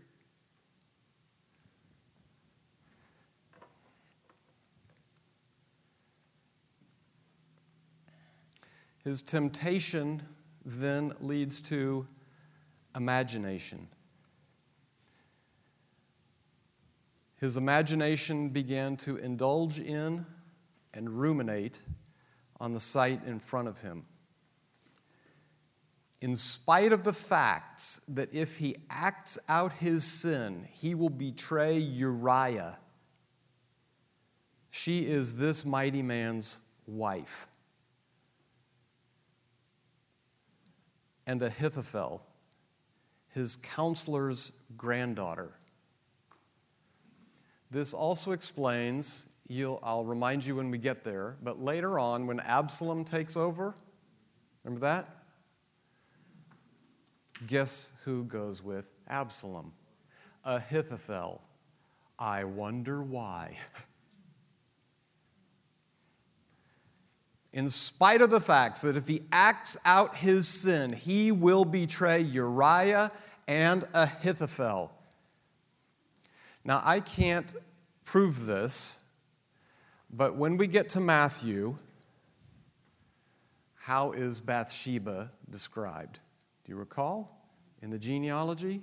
His 9.04 9.22
temptation 9.22 10.22
then 10.64 11.14
leads 11.20 11.60
to 11.62 12.08
imagination. 12.96 13.88
His 17.42 17.58
imagination 17.58 18.50
began 18.50 18.96
to 18.98 19.18
indulge 19.18 19.80
in 19.80 20.26
and 20.94 21.10
ruminate 21.10 21.82
on 22.62 22.72
the 22.72 22.80
sight 22.80 23.22
in 23.26 23.40
front 23.40 23.68
of 23.68 23.82
him. 23.82 24.06
In 26.22 26.36
spite 26.36 26.94
of 26.94 27.04
the 27.04 27.14
facts 27.14 28.00
that 28.08 28.34
if 28.34 28.58
he 28.58 28.78
acts 28.90 29.38
out 29.50 29.74
his 29.74 30.06
sin, 30.06 30.68
he 30.72 30.96
will 30.96 31.10
betray 31.10 31.78
Uriah, 31.78 32.78
she 34.70 35.08
is 35.08 35.38
this 35.38 35.66
mighty 35.66 36.02
man's 36.02 36.62
wife. 36.86 37.48
and 41.32 41.42
Ahithophel, 41.42 42.26
his 43.30 43.56
counselor's 43.56 44.52
granddaughter. 44.76 45.54
This 47.72 47.94
also 47.94 48.32
explains, 48.34 49.30
I'll 49.82 50.04
remind 50.04 50.46
you 50.46 50.58
when 50.58 50.70
we 50.70 50.78
get 50.78 51.06
there, 51.06 51.38
but 51.42 51.64
later 51.64 51.98
on, 51.98 52.28
when 52.28 52.42
Absalom 52.42 53.06
takes 53.06 53.38
over, 53.38 53.74
remember 54.64 54.82
that? 54.82 55.08
Guess 57.48 57.92
who 58.04 58.26
goes 58.26 58.62
with 58.62 58.90
Absalom? 59.08 59.72
Ahithophel. 60.44 61.42
I 62.20 62.44
wonder 62.44 63.02
why. 63.02 63.56
in 67.54 67.70
spite 67.70 68.22
of 68.22 68.30
the 68.30 68.42
facts 68.42 68.82
that 68.82 68.98
if 68.98 69.08
he 69.08 69.24
acts 69.32 69.78
out 69.86 70.18
his 70.18 70.48
sin, 70.48 70.94
he 70.94 71.32
will 71.32 71.66
betray 71.66 72.20
Uriah 72.20 73.12
and 73.48 73.86
Ahithophel. 73.94 74.92
Now, 76.64 76.82
I 76.84 77.00
can't 77.00 77.54
prove 78.06 78.46
this, 78.46 79.00
but 80.12 80.36
when 80.36 80.58
we 80.58 80.68
get 80.68 80.90
to 80.90 81.00
Matthew, 81.00 81.78
how 83.76 84.12
is 84.12 84.40
Bathsheba 84.40 85.32
described? 85.50 86.20
Do 86.64 86.72
you 86.72 86.78
recall? 86.78 87.38
In 87.82 87.90
the 87.90 87.98
genealogy? 87.98 88.82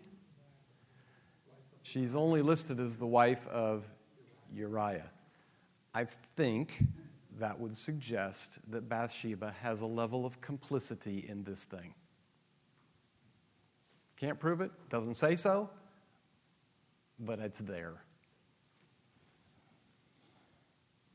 She's 1.83 2.17
only 2.17 2.43
listed 2.43 2.81
as 2.81 2.97
the 2.97 3.07
wife 3.07 3.47
of 3.47 3.87
Uriah. 4.53 5.11
I 5.95 6.05
think 6.05 6.83
that 7.39 7.59
would 7.59 7.77
suggest 7.77 8.59
that 8.71 8.89
Bathsheba 8.89 9.55
has 9.63 9.83
a 9.83 9.87
level 9.87 10.27
of 10.27 10.41
complicity 10.41 11.25
in 11.29 11.45
this 11.45 11.65
thing. 11.65 11.95
Can't 14.17 14.41
prove 14.41 14.61
it, 14.61 14.73
doesn't 14.89 15.15
say 15.15 15.37
so, 15.37 15.71
but 17.19 17.39
it's 17.39 17.59
there. 17.59 17.95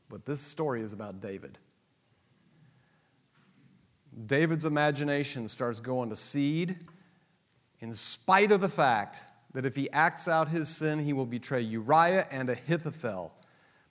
But 0.08 0.26
this 0.26 0.40
story 0.40 0.82
is 0.82 0.92
about 0.92 1.20
David. 1.20 1.58
David's 4.26 4.64
imagination 4.64 5.48
starts 5.48 5.80
going 5.80 6.10
to 6.10 6.16
seed 6.16 6.76
in 7.80 7.92
spite 7.92 8.52
of 8.52 8.60
the 8.60 8.68
fact 8.68 9.22
that 9.52 9.66
if 9.66 9.74
he 9.74 9.90
acts 9.90 10.28
out 10.28 10.48
his 10.48 10.68
sin, 10.68 10.98
he 10.98 11.12
will 11.12 11.26
betray 11.26 11.60
Uriah 11.60 12.26
and 12.30 12.48
Ahithophel. 12.48 13.34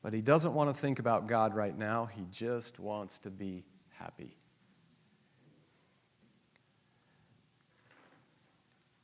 But 0.02 0.14
he 0.14 0.22
doesn't 0.22 0.54
want 0.54 0.70
to 0.70 0.74
think 0.74 1.00
about 1.00 1.28
God 1.28 1.54
right 1.54 1.78
now, 1.78 2.06
he 2.06 2.26
just 2.32 2.80
wants 2.80 3.20
to 3.20 3.30
be 3.30 3.64
happy. 3.90 4.36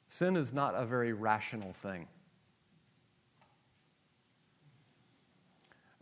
Sin 0.08 0.36
is 0.36 0.52
not 0.52 0.74
a 0.76 0.86
very 0.86 1.14
rational 1.14 1.72
thing. 1.72 2.08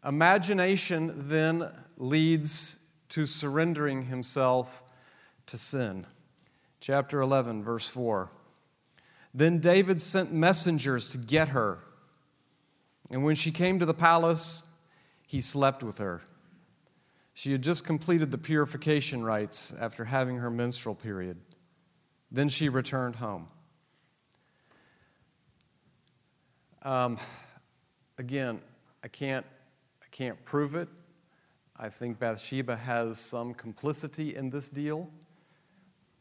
Imagination 0.08 1.14
then 1.18 1.70
leads 1.98 2.80
to 3.10 3.26
surrendering 3.26 4.04
himself 4.06 4.84
to 5.48 5.58
sin. 5.58 6.06
Chapter 6.80 7.20
11, 7.20 7.62
verse 7.64 7.90
4. 7.90 8.30
Then 9.34 9.60
David 9.60 10.02
sent 10.02 10.32
messengers 10.32 11.10
to 11.10 11.18
get 11.18 11.50
her. 11.50 11.80
And 13.12 13.26
when 13.26 13.36
she 13.36 13.52
came 13.52 13.80
to 13.80 13.86
the 13.86 13.94
palace, 13.94 14.64
he 15.28 15.42
slept 15.42 15.84
with 15.84 15.98
her. 15.98 16.22
She 17.34 17.52
had 17.52 17.62
just 17.62 17.86
completed 17.86 18.32
the 18.32 18.38
purification 18.38 19.24
rites 19.24 19.74
after 19.78 20.06
having 20.06 20.38
her 20.38 20.50
menstrual 20.50 20.96
period. 20.96 21.38
Then 22.32 22.48
she 22.48 22.70
returned 22.70 23.18
home. 23.18 23.48
Um, 26.82 27.18
again, 28.18 28.62
I 29.04 29.10
can't, 29.10 29.46
can't 30.18 30.44
prove 30.46 30.74
it. 30.74 30.90
I 31.78 31.90
think 31.90 32.18
Bathsheba 32.18 32.76
has 32.76 33.20
some 33.20 33.54
complicity 33.54 34.36
in 34.36 34.50
this 34.50 34.68
deal. 34.68 35.12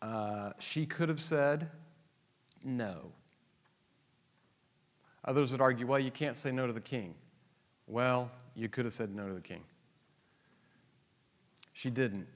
Uh, 0.03 0.53
she 0.59 0.85
could 0.85 1.09
have 1.09 1.19
said 1.19 1.71
no. 2.63 3.13
Others 5.25 5.53
would 5.53 5.63
argue, 5.63 5.87
well, 5.87 5.99
you 5.99 6.11
can't 6.11 6.37
say 6.37 6.53
no 6.53 6.67
to 6.67 6.75
the 6.75 6.81
king. 6.81 7.15
Well, 7.87 8.31
you 8.55 8.69
could 8.69 8.85
have 8.85 8.93
said 8.93 9.15
no 9.15 9.29
to 9.29 9.33
the 9.35 9.41
king. 9.41 9.63
She 11.73 11.89
didn't. 11.89 12.27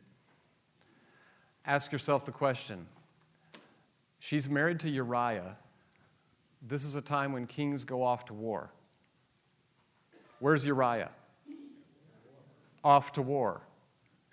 Ask 1.66 1.92
yourself 1.92 2.24
the 2.24 2.32
question 2.32 2.86
she's 4.18 4.48
married 4.48 4.80
to 4.80 4.88
Uriah. 4.88 5.58
This 6.62 6.84
is 6.84 6.94
a 6.94 7.02
time 7.02 7.34
when 7.34 7.46
kings 7.46 7.84
go 7.84 8.02
off 8.02 8.24
to 8.26 8.34
war. 8.34 8.70
Where's 10.38 10.64
Uriah? 10.66 11.10
Off 12.82 13.12
to 13.12 13.22
war. 13.22 13.62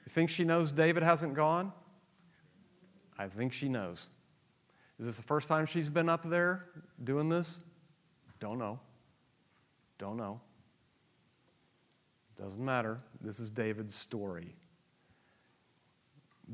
You 0.05 0.09
think 0.09 0.29
she 0.29 0.43
knows 0.43 0.71
David 0.71 1.03
hasn't 1.03 1.33
gone? 1.33 1.73
I 3.17 3.27
think 3.27 3.51
she 3.51 3.67
knows. 3.67 4.07
Is 4.99 5.05
this 5.05 5.17
the 5.17 5.23
first 5.23 5.47
time 5.47 5.65
she's 5.65 5.89
been 5.89 6.09
up 6.09 6.23
there 6.23 6.65
doing 7.03 7.29
this? 7.29 7.63
Don't 8.39 8.57
know. 8.57 8.79
Don't 9.97 10.17
know. 10.17 10.39
Doesn't 12.35 12.63
matter. 12.63 12.99
This 13.19 13.39
is 13.39 13.49
David's 13.49 13.95
story. 13.95 14.55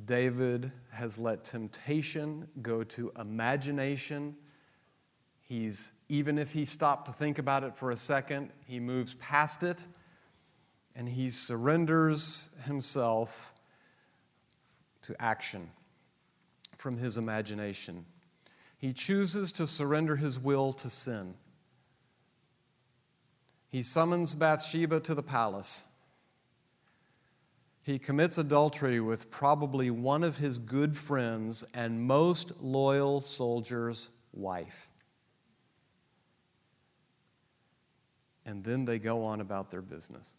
David 0.05 0.71
has 0.91 1.19
let 1.19 1.43
temptation 1.43 2.47
go 2.61 2.83
to 2.83 3.11
imagination. 3.19 4.35
He's, 5.41 5.93
even 6.09 6.39
if 6.39 6.51
he 6.53 6.65
stopped 6.65 7.05
to 7.07 7.11
think 7.11 7.37
about 7.37 7.63
it 7.63 7.75
for 7.75 7.91
a 7.91 7.95
second, 7.95 8.49
he 8.65 8.79
moves 8.79 9.13
past 9.15 9.61
it 9.61 9.85
and 10.95 11.09
he 11.09 11.29
surrenders 11.29 12.51
himself 12.65 13.53
to 15.01 15.15
action 15.21 15.69
from 16.77 16.97
his 16.97 17.17
imagination. 17.17 18.05
He 18.77 18.93
chooses 18.93 19.51
to 19.53 19.65
surrender 19.65 20.17
his 20.17 20.37
will 20.37 20.73
to 20.73 20.89
sin. 20.89 21.35
He 23.69 23.81
summons 23.81 24.33
Bathsheba 24.33 24.99
to 24.99 25.15
the 25.15 25.23
palace. 25.23 25.83
He 27.81 27.99
commits 27.99 28.37
adultery 28.37 28.99
with 28.99 29.31
probably 29.31 29.89
one 29.89 30.23
of 30.23 30.37
his 30.37 30.59
good 30.59 30.95
friends 30.95 31.65
and 31.73 32.01
most 32.01 32.61
loyal 32.61 33.19
soldier's 33.19 34.09
wife. 34.31 34.89
And 38.45 38.63
then 38.63 38.85
they 38.85 38.99
go 38.99 39.23
on 39.23 39.41
about 39.41 39.71
their 39.71 39.81
business. 39.81 40.33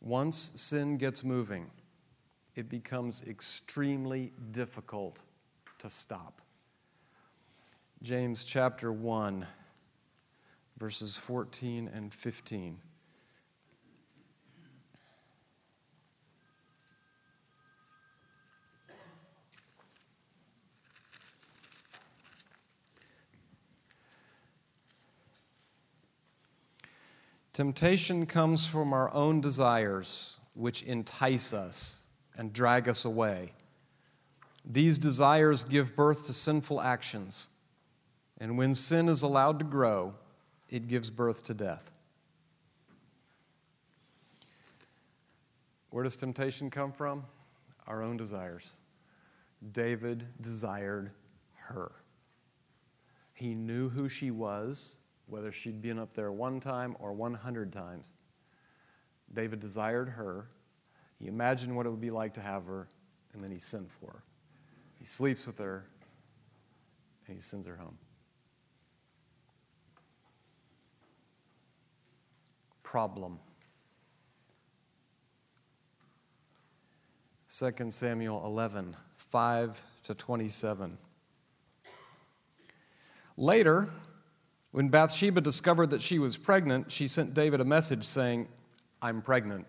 Once 0.00 0.52
sin 0.54 0.96
gets 0.96 1.24
moving, 1.24 1.70
it 2.54 2.68
becomes 2.68 3.22
extremely 3.26 4.32
difficult 4.50 5.22
to 5.78 5.90
stop. 5.90 6.40
James 8.02 8.44
chapter 8.44 8.92
1, 8.92 9.46
verses 10.78 11.16
14 11.16 11.90
and 11.92 12.14
15. 12.14 12.80
Temptation 27.58 28.24
comes 28.24 28.68
from 28.68 28.92
our 28.92 29.12
own 29.12 29.40
desires, 29.40 30.38
which 30.54 30.84
entice 30.84 31.52
us 31.52 32.04
and 32.36 32.52
drag 32.52 32.88
us 32.88 33.04
away. 33.04 33.52
These 34.64 34.96
desires 34.96 35.64
give 35.64 35.96
birth 35.96 36.28
to 36.28 36.32
sinful 36.32 36.80
actions, 36.80 37.48
and 38.40 38.56
when 38.56 38.76
sin 38.76 39.08
is 39.08 39.22
allowed 39.22 39.58
to 39.58 39.64
grow, 39.64 40.14
it 40.70 40.86
gives 40.86 41.10
birth 41.10 41.42
to 41.46 41.52
death. 41.52 41.90
Where 45.90 46.04
does 46.04 46.14
temptation 46.14 46.70
come 46.70 46.92
from? 46.92 47.24
Our 47.88 48.04
own 48.04 48.16
desires. 48.16 48.70
David 49.72 50.24
desired 50.40 51.10
her. 51.56 51.90
He 53.34 53.56
knew 53.56 53.88
who 53.88 54.08
she 54.08 54.30
was 54.30 55.00
whether 55.28 55.52
she'd 55.52 55.80
been 55.82 55.98
up 55.98 56.14
there 56.14 56.32
one 56.32 56.58
time 56.58 56.96
or 56.98 57.12
100 57.12 57.72
times. 57.72 58.12
David 59.32 59.60
desired 59.60 60.08
her. 60.08 60.48
He 61.18 61.28
imagined 61.28 61.76
what 61.76 61.86
it 61.86 61.90
would 61.90 62.00
be 62.00 62.10
like 62.10 62.34
to 62.34 62.40
have 62.40 62.66
her, 62.66 62.88
and 63.32 63.44
then 63.44 63.50
he 63.50 63.58
sent 63.58 63.90
for 63.90 64.10
her. 64.10 64.22
He 64.98 65.04
sleeps 65.04 65.46
with 65.46 65.58
her, 65.58 65.84
and 67.26 67.36
he 67.36 67.40
sends 67.40 67.66
her 67.66 67.76
home. 67.76 67.98
Problem. 72.82 73.38
2 77.48 77.90
Samuel 77.90 78.44
11, 78.46 78.96
5 79.16 79.82
to 80.04 80.14
27. 80.14 80.98
Later, 83.36 83.88
when 84.70 84.88
Bathsheba 84.88 85.40
discovered 85.40 85.90
that 85.90 86.02
she 86.02 86.18
was 86.18 86.36
pregnant, 86.36 86.92
she 86.92 87.06
sent 87.06 87.34
David 87.34 87.60
a 87.60 87.64
message 87.64 88.04
saying, 88.04 88.48
I'm 89.00 89.22
pregnant. 89.22 89.66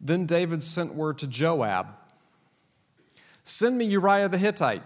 Then 0.00 0.26
David 0.26 0.62
sent 0.62 0.94
word 0.94 1.18
to 1.18 1.26
Joab 1.26 1.88
Send 3.44 3.76
me 3.76 3.84
Uriah 3.84 4.28
the 4.28 4.38
Hittite. 4.38 4.82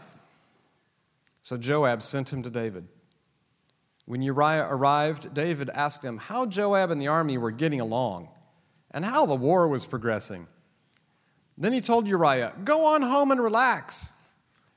So 1.42 1.56
Joab 1.56 2.02
sent 2.02 2.32
him 2.32 2.42
to 2.42 2.50
David. 2.50 2.88
When 4.06 4.22
Uriah 4.22 4.66
arrived, 4.68 5.34
David 5.34 5.68
asked 5.70 6.02
him 6.02 6.18
how 6.18 6.46
Joab 6.46 6.90
and 6.90 7.00
the 7.00 7.08
army 7.08 7.38
were 7.38 7.50
getting 7.50 7.80
along 7.80 8.28
and 8.90 9.04
how 9.04 9.26
the 9.26 9.34
war 9.34 9.68
was 9.68 9.84
progressing. 9.84 10.46
Then 11.58 11.72
he 11.72 11.80
told 11.80 12.06
Uriah, 12.06 12.54
Go 12.64 12.86
on 12.86 13.02
home 13.02 13.30
and 13.30 13.42
relax. 13.42 14.12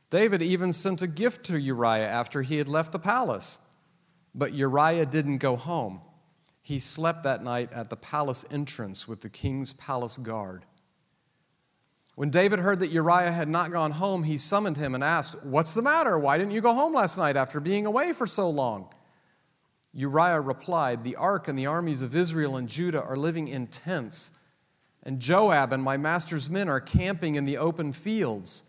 David 0.09 0.41
even 0.41 0.73
sent 0.73 1.01
a 1.01 1.07
gift 1.07 1.45
to 1.45 1.59
Uriah 1.59 2.07
after 2.07 2.41
he 2.41 2.57
had 2.57 2.67
left 2.67 2.91
the 2.91 2.99
palace. 2.99 3.59
But 4.33 4.53
Uriah 4.53 5.05
didn't 5.05 5.37
go 5.37 5.55
home. 5.55 6.01
He 6.61 6.79
slept 6.79 7.23
that 7.23 7.43
night 7.43 7.71
at 7.73 7.89
the 7.89 7.95
palace 7.95 8.45
entrance 8.51 9.07
with 9.07 9.21
the 9.21 9.29
king's 9.29 9.73
palace 9.73 10.17
guard. 10.17 10.65
When 12.15 12.29
David 12.29 12.59
heard 12.59 12.81
that 12.81 12.91
Uriah 12.91 13.31
had 13.31 13.47
not 13.47 13.71
gone 13.71 13.91
home, 13.91 14.23
he 14.23 14.37
summoned 14.37 14.77
him 14.77 14.93
and 14.93 15.03
asked, 15.03 15.43
What's 15.43 15.73
the 15.73 15.81
matter? 15.81 16.19
Why 16.19 16.37
didn't 16.37 16.51
you 16.51 16.61
go 16.61 16.73
home 16.73 16.93
last 16.93 17.17
night 17.17 17.37
after 17.37 17.59
being 17.59 17.85
away 17.85 18.11
for 18.11 18.27
so 18.27 18.49
long? 18.49 18.89
Uriah 19.93 20.41
replied, 20.41 21.03
The 21.03 21.15
ark 21.15 21.47
and 21.47 21.57
the 21.57 21.65
armies 21.65 22.01
of 22.01 22.15
Israel 22.15 22.57
and 22.57 22.67
Judah 22.67 23.01
are 23.01 23.15
living 23.15 23.47
in 23.47 23.67
tents, 23.67 24.31
and 25.01 25.19
Joab 25.19 25.71
and 25.71 25.81
my 25.81 25.97
master's 25.97 26.49
men 26.49 26.67
are 26.67 26.81
camping 26.81 27.35
in 27.35 27.45
the 27.45 27.57
open 27.57 27.93
fields. 27.93 28.63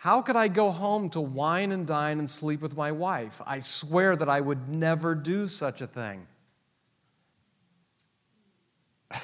How 0.00 0.22
could 0.22 0.34
I 0.34 0.48
go 0.48 0.70
home 0.70 1.10
to 1.10 1.20
wine 1.20 1.72
and 1.72 1.86
dine 1.86 2.18
and 2.20 2.30
sleep 2.30 2.62
with 2.62 2.74
my 2.74 2.90
wife? 2.90 3.42
I 3.46 3.58
swear 3.58 4.16
that 4.16 4.30
I 4.30 4.40
would 4.40 4.66
never 4.66 5.14
do 5.14 5.46
such 5.46 5.82
a 5.82 5.86
thing. 5.86 6.26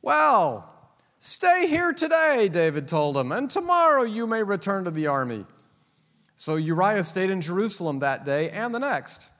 well, 0.00 0.88
stay 1.18 1.66
here 1.68 1.92
today, 1.92 2.48
David 2.50 2.88
told 2.88 3.18
him, 3.18 3.30
and 3.30 3.50
tomorrow 3.50 4.04
you 4.04 4.26
may 4.26 4.42
return 4.42 4.86
to 4.86 4.90
the 4.90 5.06
army. 5.08 5.44
So 6.36 6.56
Uriah 6.56 7.04
stayed 7.04 7.28
in 7.28 7.42
Jerusalem 7.42 7.98
that 7.98 8.24
day 8.24 8.48
and 8.48 8.74
the 8.74 8.80
next. 8.80 9.32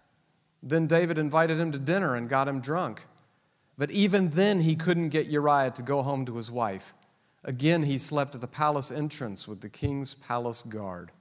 Then 0.63 0.87
David 0.87 1.17
invited 1.17 1.59
him 1.59 1.73
to 1.73 1.79
dinner 1.79 2.17
and 2.17 2.29
got 2.29 2.49
him 2.49 2.61
drunk. 2.61 3.07
But 3.79 3.91
even 3.91 4.29
then, 4.29 4.61
he 4.61 4.77
couldn't 4.77 5.09
get 5.09 5.29
Uriah 5.29 5.71
to 5.71 5.83
go 5.83 6.03
home 6.03 6.27
to 6.27 6.37
his 6.37 6.51
wife. 6.51 6.93
Again, 7.45 7.83
he 7.83 7.99
slept 7.99 8.35
at 8.35 8.41
the 8.41 8.49
palace 8.49 8.91
entrance 8.91 9.47
with 9.47 9.61
the 9.61 9.69
king's 9.69 10.15
palace 10.15 10.63
guard. 10.63 11.13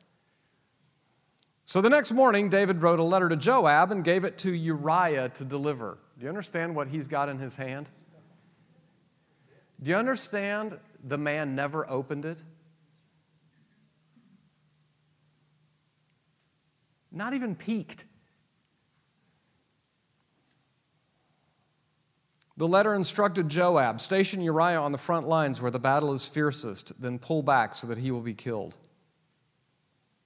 So 1.65 1.81
the 1.81 1.89
next 1.89 2.11
morning, 2.11 2.49
David 2.49 2.81
wrote 2.81 2.99
a 2.99 3.03
letter 3.03 3.27
to 3.29 3.35
Joab 3.35 3.91
and 3.91 4.03
gave 4.03 4.23
it 4.23 4.37
to 4.39 4.53
Uriah 4.53 5.29
to 5.29 5.43
deliver. 5.43 5.97
Do 6.17 6.23
you 6.23 6.29
understand 6.29 6.75
what 6.75 6.87
he's 6.87 7.07
got 7.07 7.29
in 7.29 7.39
his 7.39 7.55
hand? 7.55 7.89
Do 9.81 9.91
you 9.91 9.97
understand 9.97 10.79
the 11.03 11.17
man 11.17 11.55
never 11.55 11.89
opened 11.89 12.23
it? 12.23 12.41
Not 17.11 17.33
even 17.33 17.55
peeked. 17.55 18.05
The 22.63 22.69
letter 22.69 22.95
instructed 22.95 23.49
Joab 23.49 23.99
station 23.99 24.39
Uriah 24.39 24.79
on 24.79 24.93
the 24.93 24.97
front 24.97 25.27
lines 25.27 25.61
where 25.61 25.69
the 25.69 25.79
battle 25.79 26.13
is 26.13 26.29
fiercest, 26.29 27.01
then 27.01 27.19
pull 27.19 27.43
back 27.43 27.75
so 27.75 27.87
that 27.87 27.97
he 27.97 28.09
will 28.09 28.21
be 28.21 28.33
killed. 28.33 28.73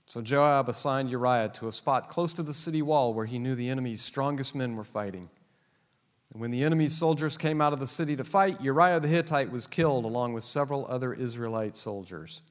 So 0.06 0.22
Joab 0.22 0.70
assigned 0.70 1.10
Uriah 1.10 1.50
to 1.56 1.68
a 1.68 1.72
spot 1.72 2.12
close 2.12 2.34
to 2.34 2.44
the 2.44 2.54
city 2.54 2.84
wall 2.84 3.16
where 3.16 3.26
he 3.26 3.40
knew 3.40 3.56
the 3.56 3.72
enemy's 3.72 4.04
strongest 4.04 4.54
men 4.54 4.76
were 4.76 4.84
fighting. 4.84 5.32
And 6.32 6.40
when 6.40 6.52
the 6.52 6.64
enemy's 6.64 6.96
soldiers 6.96 7.38
came 7.38 7.60
out 7.60 7.74
of 7.74 7.80
the 7.80 7.88
city 7.88 8.16
to 8.16 8.24
fight, 8.24 8.62
Uriah 8.62 9.00
the 9.00 9.08
Hittite 9.08 9.52
was 9.52 9.66
killed 9.66 10.06
along 10.06 10.34
with 10.34 10.44
several 10.44 10.86
other 10.86 11.16
Israelite 11.16 11.76
soldiers. 11.76 12.44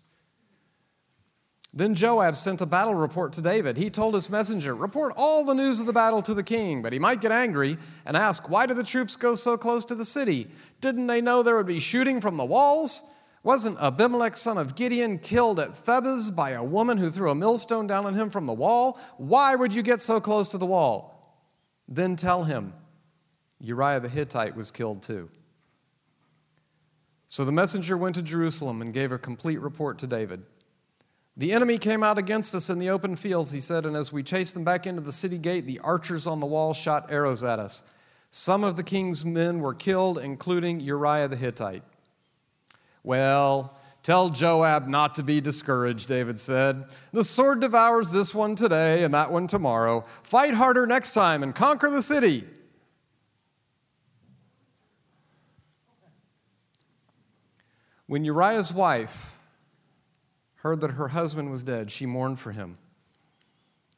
Then 1.76 1.94
Joab 1.94 2.38
sent 2.38 2.62
a 2.62 2.66
battle 2.66 2.94
report 2.94 3.34
to 3.34 3.42
David. 3.42 3.76
He 3.76 3.90
told 3.90 4.14
his 4.14 4.30
messenger, 4.30 4.74
Report 4.74 5.12
all 5.14 5.44
the 5.44 5.52
news 5.52 5.78
of 5.78 5.84
the 5.84 5.92
battle 5.92 6.22
to 6.22 6.32
the 6.32 6.42
king. 6.42 6.80
But 6.80 6.94
he 6.94 6.98
might 6.98 7.20
get 7.20 7.32
angry 7.32 7.76
and 8.06 8.16
ask, 8.16 8.48
Why 8.48 8.64
did 8.64 8.78
the 8.78 8.82
troops 8.82 9.14
go 9.14 9.34
so 9.34 9.58
close 9.58 9.84
to 9.84 9.94
the 9.94 10.06
city? 10.06 10.48
Didn't 10.80 11.06
they 11.06 11.20
know 11.20 11.42
there 11.42 11.54
would 11.54 11.66
be 11.66 11.78
shooting 11.78 12.22
from 12.22 12.38
the 12.38 12.46
walls? 12.46 13.02
Wasn't 13.42 13.78
Abimelech, 13.78 14.38
son 14.38 14.56
of 14.56 14.74
Gideon, 14.74 15.18
killed 15.18 15.60
at 15.60 15.68
Thebez 15.68 16.34
by 16.34 16.52
a 16.52 16.64
woman 16.64 16.96
who 16.96 17.10
threw 17.10 17.30
a 17.30 17.34
millstone 17.34 17.86
down 17.86 18.06
on 18.06 18.14
him 18.14 18.30
from 18.30 18.46
the 18.46 18.54
wall? 18.54 18.98
Why 19.18 19.54
would 19.54 19.74
you 19.74 19.82
get 19.82 20.00
so 20.00 20.18
close 20.18 20.48
to 20.48 20.58
the 20.58 20.64
wall? 20.64 21.38
Then 21.86 22.16
tell 22.16 22.44
him, 22.44 22.72
Uriah 23.60 24.00
the 24.00 24.08
Hittite 24.08 24.56
was 24.56 24.70
killed 24.70 25.02
too. 25.02 25.28
So 27.26 27.44
the 27.44 27.52
messenger 27.52 27.98
went 27.98 28.14
to 28.14 28.22
Jerusalem 28.22 28.80
and 28.80 28.94
gave 28.94 29.12
a 29.12 29.18
complete 29.18 29.60
report 29.60 29.98
to 29.98 30.06
David. 30.06 30.42
The 31.38 31.52
enemy 31.52 31.76
came 31.76 32.02
out 32.02 32.16
against 32.16 32.54
us 32.54 32.70
in 32.70 32.78
the 32.78 32.88
open 32.88 33.14
fields, 33.14 33.50
he 33.50 33.60
said, 33.60 33.84
and 33.84 33.94
as 33.94 34.10
we 34.10 34.22
chased 34.22 34.54
them 34.54 34.64
back 34.64 34.86
into 34.86 35.02
the 35.02 35.12
city 35.12 35.36
gate, 35.36 35.66
the 35.66 35.80
archers 35.80 36.26
on 36.26 36.40
the 36.40 36.46
wall 36.46 36.72
shot 36.72 37.12
arrows 37.12 37.44
at 37.44 37.58
us. 37.58 37.84
Some 38.30 38.64
of 38.64 38.76
the 38.76 38.82
king's 38.82 39.22
men 39.24 39.60
were 39.60 39.74
killed, 39.74 40.18
including 40.18 40.80
Uriah 40.80 41.28
the 41.28 41.36
Hittite. 41.36 41.82
Well, 43.02 43.76
tell 44.02 44.30
Joab 44.30 44.88
not 44.88 45.14
to 45.16 45.22
be 45.22 45.42
discouraged, 45.42 46.08
David 46.08 46.38
said. 46.38 46.86
The 47.12 47.22
sword 47.22 47.60
devours 47.60 48.10
this 48.10 48.34
one 48.34 48.54
today 48.54 49.04
and 49.04 49.12
that 49.12 49.30
one 49.30 49.46
tomorrow. 49.46 50.06
Fight 50.22 50.54
harder 50.54 50.86
next 50.86 51.12
time 51.12 51.42
and 51.42 51.54
conquer 51.54 51.90
the 51.90 52.02
city. 52.02 52.44
When 58.06 58.24
Uriah's 58.24 58.72
wife, 58.72 59.35
heard 60.66 60.80
that 60.80 60.92
her 60.92 61.08
husband 61.08 61.48
was 61.48 61.62
dead, 61.62 61.92
she 61.92 62.06
mourned 62.06 62.40
for 62.40 62.50
him. 62.50 62.76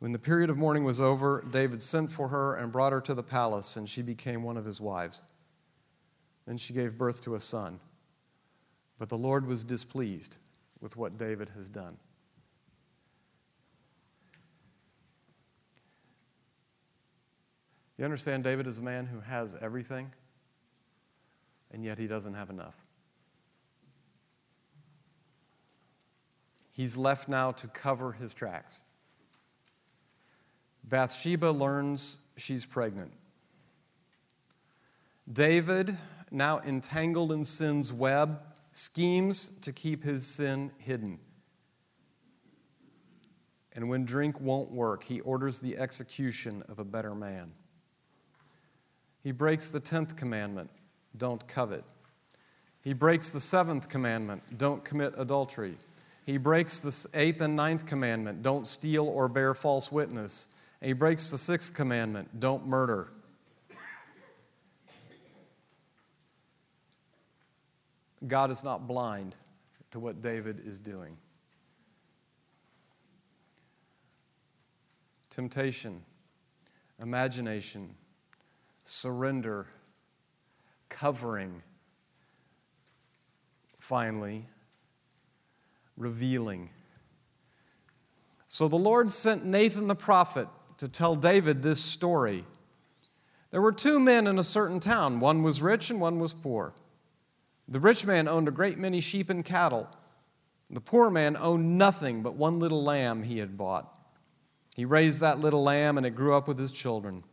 When 0.01 0.13
the 0.13 0.19
period 0.19 0.51
of 0.51 0.59
mourning 0.59 0.85
was 0.85 1.01
over, 1.01 1.43
David 1.51 1.83
sent 1.83 2.13
for 2.13 2.29
her 2.29 2.55
and 2.55 2.71
brought 2.71 2.93
her 2.93 3.01
to 3.01 3.15
the 3.15 3.23
palace, 3.23 3.75
and 3.75 3.89
she 3.89 4.03
became 4.03 4.43
one 4.43 4.59
of 4.59 4.67
his 4.67 4.79
wives. 4.79 5.23
Then 6.47 6.59
she 6.59 6.75
gave 6.75 6.99
birth 6.99 7.23
to 7.23 7.35
a 7.35 7.41
son. 7.41 7.81
But 8.99 9.09
the 9.09 9.17
Lord 9.17 9.47
was 9.47 9.65
displeased 9.65 10.37
with 10.79 10.95
what 10.95 11.17
David 11.17 11.51
has 11.57 11.71
done. 11.71 11.97
You 17.97 18.05
understand, 18.05 18.45
David 18.45 18.67
is 18.67 18.77
a 18.77 18.83
man 18.83 19.07
who 19.07 19.21
has 19.21 19.57
everything, 19.61 20.13
and 21.73 21.83
yet 21.83 21.97
he 21.97 22.07
doesn't 22.07 22.35
have 22.35 22.51
enough. 22.51 22.77
He's 26.79 26.97
left 26.97 27.29
now 27.29 27.51
to 27.51 27.67
cover 27.67 28.13
his 28.13 28.33
tracks. 28.33 28.83
Bathsheba 30.85 31.51
learns 31.51 32.21
she's 32.37 32.65
pregnant. 32.67 33.11
David, 35.31 35.99
now 36.31 36.61
entangled 36.61 37.33
in 37.33 37.43
sin's 37.43 37.93
web, 37.93 38.39
schemes 38.71 39.49
to 39.63 39.73
keep 39.73 40.05
his 40.05 40.25
sin 40.25 40.71
hidden. 40.79 41.19
And 43.73 43.89
when 43.89 44.05
drink 44.05 44.41
won't 44.41 44.71
work, 44.71 45.03
he 45.03 45.19
orders 45.23 45.59
the 45.59 45.77
execution 45.79 46.63
of 46.69 46.79
a 46.79 46.85
better 46.85 47.13
man. 47.17 47.55
He 49.25 49.33
breaks 49.33 49.67
the 49.67 49.81
tenth 49.81 50.15
commandment 50.15 50.71
don't 51.17 51.45
covet. 51.49 51.83
He 52.83 52.93
breaks 52.93 53.31
the 53.31 53.41
seventh 53.41 53.89
commandment 53.89 54.57
don't 54.57 54.85
commit 54.85 55.15
adultery. 55.17 55.77
He 56.29 56.37
breaks 56.37 56.79
the 56.79 57.09
eighth 57.15 57.41
and 57.41 57.57
ninth 57.57 57.87
commandment 57.87 58.43
don't 58.43 58.67
steal 58.67 59.09
or 59.09 59.29
bear 59.29 59.55
false 59.55 59.91
witness. 59.91 60.49
And 60.83 60.89
he 60.89 60.93
breaks 60.93 61.31
the 61.31 61.39
sixth 61.39 61.73
commandment 61.73 62.39
don't 62.39 62.67
murder. 62.67 63.09
God 68.27 68.51
is 68.51 68.63
not 68.63 68.87
blind 68.87 69.37
to 69.91 69.99
what 69.99 70.21
David 70.21 70.61
is 70.67 70.79
doing. 70.79 71.17
Temptation, 75.31 76.03
imagination, 77.01 77.95
surrender, 78.85 79.67
covering, 80.91 81.63
finally, 83.79 84.45
revealing. 85.99 86.71
So 88.47 88.69
the 88.69 88.77
Lord 88.77 89.13
sent 89.13 89.45
Nathan 89.45 89.89
the 89.89 89.95
prophet 89.95 90.49
to 90.79 90.89
tell 90.89 91.17
David 91.17 91.63
this 91.63 91.81
story. 91.83 92.45
There 93.51 93.61
were 93.61 93.73
two 93.73 93.99
men 93.99 94.27
in 94.27 94.39
a 94.39 94.45
certain 94.45 94.81
town. 94.81 95.21
One 95.21 95.43
was 95.43 95.61
rich 95.61 95.91
and 95.91 96.01
one 96.01 96.19
was 96.19 96.33
poor. 96.33 96.73
The 97.67 97.81
rich 97.81 98.07
man 98.07 98.29
owned 98.29 98.49
a 98.49 98.53
great 98.53 98.79
many 98.79 99.01
sheep 99.01 99.29
and 99.29 99.45
cattle. 99.45 99.89
The 100.71 100.81
poor 100.81 101.11
man 101.11 101.37
owned 101.37 101.77
nothing 101.77 102.23
but 102.23 102.37
one 102.37 102.59
little 102.59 102.83
lamb 102.83 103.23
he 103.23 103.39
had 103.39 103.59
bought. 103.59 103.93
He 104.77 104.85
raised 104.85 105.21
that 105.21 105.41
little 105.41 105.63
lamb 105.63 105.99
and 105.99 106.07
it 106.07 106.11
grew 106.11 106.35
up 106.35 106.47
with 106.47 106.59
his 106.59 106.73
children. 106.73 107.25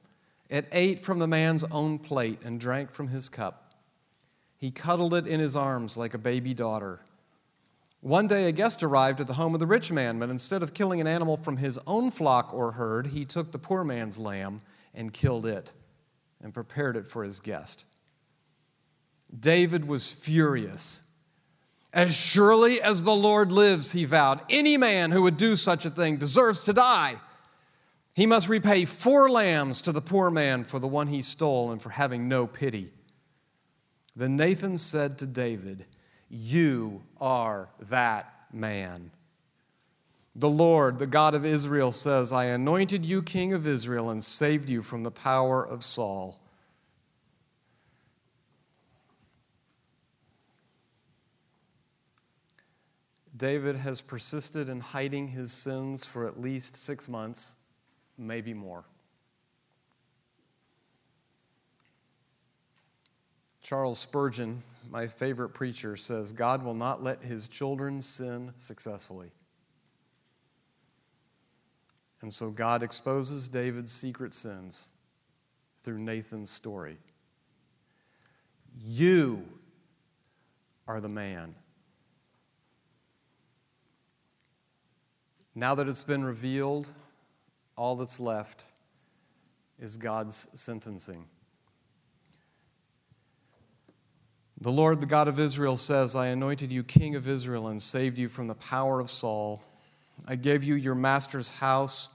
It 0.50 0.68
ate 0.72 1.00
from 1.00 1.20
the 1.20 1.28
man's 1.28 1.64
own 1.66 2.00
plate 2.00 2.40
and 2.44 2.60
drank 2.60 2.92
from 2.92 3.10
his 3.10 3.30
cup. 3.30 3.74
He 4.58 4.72
cuddled 4.72 5.14
it 5.14 5.28
in 5.28 5.40
his 5.40 5.56
arms 5.56 5.96
like 5.96 6.14
a 6.14 6.18
baby 6.18 6.54
daughter. 6.54 7.02
One 8.06 8.28
day, 8.28 8.48
a 8.48 8.52
guest 8.52 8.84
arrived 8.84 9.20
at 9.20 9.26
the 9.26 9.34
home 9.34 9.56
of 9.56 9.60
the 9.60 9.66
rich 9.66 9.92
man, 9.92 10.20
but 10.20 10.30
instead 10.30 10.62
of 10.62 10.76
killing 10.76 11.02
an 11.02 11.08
animal 11.08 11.38
from 11.38 11.58
his 11.58 11.80
own 11.88 12.12
flock 12.12 12.54
or 12.54 12.74
herd, 12.74 13.08
he 13.08 13.26
took 13.26 13.52
the 13.52 13.58
poor 13.58 13.84
man's 13.84 14.20
lamb 14.20 14.62
and 14.94 15.12
killed 15.12 15.48
it 15.48 15.74
and 16.40 16.54
prepared 16.54 16.96
it 16.96 17.08
for 17.08 17.24
his 17.24 17.40
guest. 17.40 17.88
David 19.40 19.88
was 19.88 20.12
furious. 20.12 21.02
As 21.92 22.14
surely 22.14 22.80
as 22.80 23.02
the 23.02 23.16
Lord 23.16 23.52
lives, 23.52 23.94
he 23.94 24.06
vowed, 24.06 24.40
any 24.52 24.78
man 24.78 25.10
who 25.10 25.24
would 25.24 25.36
do 25.36 25.56
such 25.56 25.84
a 25.84 25.90
thing 25.90 26.18
deserves 26.18 26.64
to 26.66 26.74
die. 26.74 27.16
He 28.14 28.28
must 28.28 28.48
repay 28.48 28.86
four 28.86 29.32
lambs 29.32 29.82
to 29.82 29.92
the 29.92 30.00
poor 30.00 30.30
man 30.30 30.64
for 30.64 30.78
the 30.78 30.88
one 30.88 31.08
he 31.08 31.24
stole 31.24 31.72
and 31.72 31.82
for 31.82 31.90
having 31.90 32.28
no 32.28 32.46
pity. 32.46 32.94
Then 34.16 34.38
Nathan 34.38 34.78
said 34.78 35.18
to 35.18 35.26
David, 35.26 35.88
you 36.36 37.02
are 37.20 37.70
that 37.80 38.32
man. 38.52 39.12
The 40.36 40.50
Lord, 40.50 41.00
the 41.00 41.08
God 41.08 41.34
of 41.34 41.46
Israel, 41.46 41.92
says, 41.94 42.34
I 42.34 42.46
anointed 42.46 43.06
you 43.06 43.24
king 43.24 43.54
of 43.54 43.66
Israel 43.66 44.10
and 44.10 44.22
saved 44.22 44.70
you 44.70 44.82
from 44.82 45.04
the 45.04 45.12
power 45.12 45.66
of 45.66 45.84
Saul. 45.84 46.40
David 53.36 53.78
has 53.78 54.02
persisted 54.02 54.70
in 54.70 54.80
hiding 54.80 55.30
his 55.30 55.52
sins 55.52 56.06
for 56.06 56.26
at 56.26 56.40
least 56.40 56.76
six 56.76 57.08
months, 57.08 57.56
maybe 58.18 58.54
more. 58.54 58.84
Charles 63.62 64.00
Spurgeon, 64.00 64.64
my 64.90 65.08
favorite 65.08 65.50
preacher, 65.50 65.96
says 65.96 66.34
God 66.34 66.64
will 66.64 66.74
not 66.74 67.04
let 67.04 67.24
his 67.24 67.48
children 67.48 68.02
sin 68.02 68.54
successfully. 68.58 69.32
And 72.22 72.34
so 72.34 72.50
God 72.50 72.82
exposes 72.82 73.48
David's 73.48 73.92
secret 73.92 74.34
sins 74.34 74.90
through 75.82 76.00
Nathan's 76.00 76.50
story. 76.50 76.98
You 78.84 79.44
are 80.88 81.00
the 81.00 81.10
man. 81.10 81.56
Now 85.54 85.76
that 85.76 85.88
it's 85.88 86.04
been 86.04 86.24
revealed, 86.24 86.90
all 87.78 87.96
that's 87.96 88.20
left 88.20 88.66
is 89.80 89.96
God's 89.96 90.48
sentencing. 90.54 91.26
The 94.62 94.72
Lord, 94.72 95.02
the 95.02 95.06
God 95.06 95.28
of 95.28 95.38
Israel, 95.38 95.76
says, 95.76 96.16
I 96.16 96.28
anointed 96.28 96.72
you 96.72 96.82
king 96.82 97.16
of 97.16 97.28
Israel 97.28 97.68
and 97.68 97.82
saved 97.82 98.18
you 98.18 98.30
from 98.30 98.48
the 98.48 98.56
power 98.56 99.02
of 99.02 99.12
Saul. 99.12 99.62
I 100.26 100.38
gave 100.38 100.64
you 100.64 100.76
your 100.76 100.96
master's 100.96 101.52
house 101.52 102.10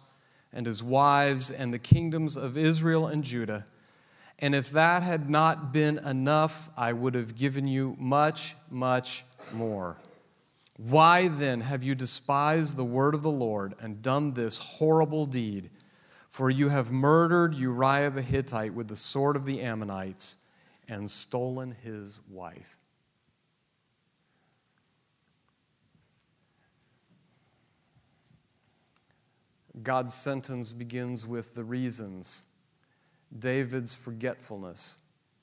and 0.53 0.65
his 0.65 0.83
wives 0.83 1.51
and 1.51 1.73
the 1.73 1.79
kingdoms 1.79 2.37
of 2.37 2.57
Israel 2.57 3.07
and 3.07 3.23
Judah. 3.23 3.67
And 4.39 4.55
if 4.55 4.71
that 4.71 5.03
had 5.03 5.29
not 5.29 5.71
been 5.71 5.99
enough, 5.99 6.71
I 6.79 6.95
would 6.95 7.15
have 7.15 7.37
given 7.37 7.69
you 7.69 7.95
much, 7.99 8.57
much 8.71 9.23
more. 9.53 9.99
Why 10.79 11.29
then 11.29 11.61
have 11.61 11.85
you 11.85 11.95
despised 11.95 12.75
the 12.75 12.85
word 12.85 13.15
of 13.15 13.23
the 13.23 13.31
Lord 13.31 13.75
and 13.81 14.01
done 14.01 14.33
this 14.33 14.57
horrible 14.57 15.27
deed? 15.27 15.69
For 16.31 16.49
you 16.49 16.71
have 16.71 16.91
murdered 16.91 17.55
Uriah 17.55 18.09
the 18.09 18.23
Hittite 18.23 18.73
with 18.73 18.89
the 18.89 18.97
sword 18.97 19.37
of 19.37 19.45
the 19.45 19.61
Ammonites 19.61 20.39
and 20.91 21.09
stolen 21.09 21.71
his 21.71 22.19
wife. 22.29 22.77
God's 29.85 30.13
sentence 30.13 30.73
begins 30.73 31.27
with 31.27 31.55
the 31.55 31.63
reasons 31.63 32.47
David's 33.39 33.95
forgetfulness 33.95 34.99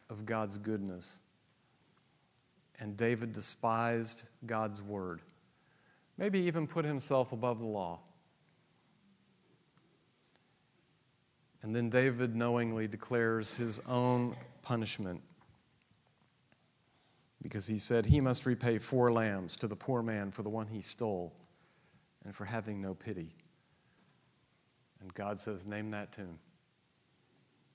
of 0.10 0.25
God's 0.25 0.57
goodness 0.57 1.21
and 2.79 2.97
David 2.97 3.31
despised 3.31 4.25
God's 4.45 4.81
word, 4.81 5.21
maybe 6.17 6.39
even 6.41 6.67
put 6.67 6.83
himself 6.83 7.31
above 7.31 7.60
the 7.60 7.65
law. 7.65 7.99
And 11.63 11.73
then 11.73 11.89
David 11.89 12.36
knowingly 12.36 12.88
declares 12.88 13.55
his 13.55 13.79
own 13.88 14.36
punishment 14.62 15.21
because 17.41 17.67
he 17.67 17.78
said 17.78 18.06
he 18.06 18.19
must 18.19 18.45
repay 18.45 18.78
four 18.80 19.12
lambs 19.12 19.56
to 19.58 19.67
the 19.67 19.76
poor 19.76 20.02
man 20.02 20.32
for 20.32 20.43
the 20.43 20.50
one 20.50 20.67
he 20.67 20.82
stole 20.82 21.34
and 22.23 22.36
for 22.36 22.45
having 22.45 22.82
no 22.82 22.93
pity. 22.93 23.36
And 25.02 25.13
God 25.13 25.39
says, 25.39 25.65
Name 25.65 25.91
that 25.91 26.12
tune. 26.12 26.39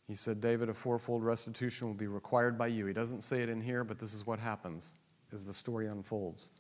He 0.09 0.15
said, 0.15 0.41
David, 0.41 0.69
a 0.69 0.75
fourfold 0.75 1.25
restitution 1.25 1.87
will 1.87 1.95
be 1.95 2.09
required 2.09 2.59
by 2.59 2.67
you. 2.67 2.87
He 2.87 2.93
doesn't 2.93 3.23
say 3.23 3.43
it 3.43 3.49
in 3.49 3.61
here, 3.61 3.85
but 3.85 3.99
this 3.99 4.13
is 4.13 4.27
what 4.27 4.39
happens 4.39 4.95
as 5.33 5.45
the 5.45 5.53
story 5.53 5.87
unfolds. 5.87 6.51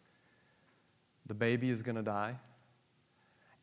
The 1.26 1.34
baby 1.34 1.70
is 1.70 1.82
going 1.82 1.96
to 1.96 2.02
die. 2.02 2.36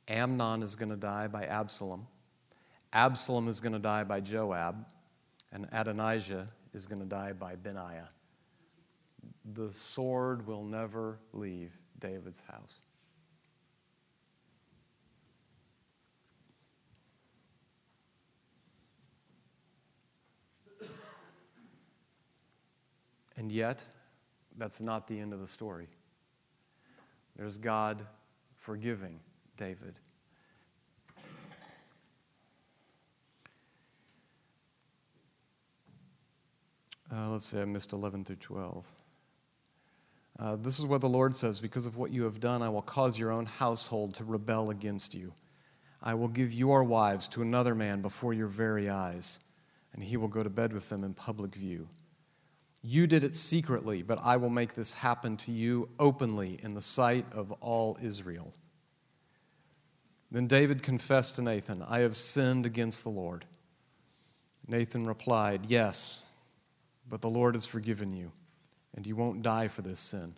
Amnon 0.07 0.63
is 0.63 0.75
going 0.75 0.89
to 0.89 0.97
die 0.97 1.27
by 1.27 1.43
Absalom. 1.43 2.07
Absalom 2.93 3.47
is 3.47 3.59
going 3.59 3.73
to 3.73 3.79
die 3.79 4.03
by 4.03 4.19
Joab. 4.19 4.85
And 5.51 5.67
Adonijah 5.71 6.47
is 6.73 6.85
going 6.85 7.01
to 7.01 7.07
die 7.07 7.33
by 7.33 7.55
Benaiah. 7.55 8.09
The 9.53 9.71
sword 9.71 10.45
will 10.45 10.63
never 10.63 11.19
leave 11.33 11.71
David's 11.99 12.41
house. 12.41 12.81
And 23.37 23.51
yet, 23.51 23.85
that's 24.57 24.81
not 24.81 25.07
the 25.07 25.17
end 25.17 25.31
of 25.33 25.39
the 25.39 25.47
story. 25.47 25.87
There's 27.37 27.57
God 27.57 28.05
forgiving 28.57 29.21
David. 29.55 29.97
Uh, 37.11 37.29
let's 37.29 37.45
see, 37.45 37.59
I 37.59 37.65
missed 37.65 37.93
11 37.93 38.25
through 38.25 38.35
12. 38.35 38.85
Uh, 40.39 40.55
this 40.55 40.79
is 40.79 40.85
what 40.85 41.01
the 41.01 41.09
Lord 41.09 41.35
says 41.35 41.59
Because 41.59 41.85
of 41.85 41.97
what 41.97 42.11
you 42.11 42.23
have 42.23 42.39
done, 42.39 42.61
I 42.61 42.69
will 42.69 42.81
cause 42.81 43.19
your 43.19 43.31
own 43.31 43.45
household 43.45 44.13
to 44.15 44.23
rebel 44.23 44.69
against 44.69 45.13
you. 45.13 45.33
I 46.01 46.13
will 46.13 46.29
give 46.29 46.53
your 46.53 46.83
wives 46.83 47.27
to 47.29 47.41
another 47.41 47.75
man 47.75 48.01
before 48.01 48.33
your 48.33 48.47
very 48.47 48.89
eyes, 48.89 49.39
and 49.93 50.01
he 50.01 50.15
will 50.15 50.29
go 50.29 50.43
to 50.43 50.49
bed 50.49 50.71
with 50.71 50.87
them 50.89 51.03
in 51.03 51.13
public 51.13 51.55
view. 51.55 51.89
You 52.81 53.05
did 53.07 53.25
it 53.25 53.35
secretly, 53.35 54.01
but 54.01 54.19
I 54.23 54.37
will 54.37 54.49
make 54.49 54.73
this 54.73 54.93
happen 54.93 55.35
to 55.37 55.51
you 55.51 55.89
openly 55.99 56.57
in 56.63 56.73
the 56.73 56.81
sight 56.81 57.25
of 57.33 57.51
all 57.59 57.97
Israel. 58.01 58.53
Then 60.31 60.47
David 60.47 60.83
confessed 60.83 61.35
to 61.35 61.41
Nathan, 61.41 61.83
I 61.83 61.99
have 61.99 62.15
sinned 62.15 62.65
against 62.65 63.03
the 63.03 63.09
Lord. 63.09 63.43
Nathan 64.67 65.05
replied, 65.05 65.65
Yes, 65.67 66.23
but 67.09 67.19
the 67.19 67.29
Lord 67.29 67.55
has 67.55 67.65
forgiven 67.65 68.13
you, 68.13 68.31
and 68.99 69.07
you 69.07 69.15
won't 69.15 69.41
die 69.41 69.69
for 69.69 69.81
this 69.81 69.97
sin. 69.97 70.35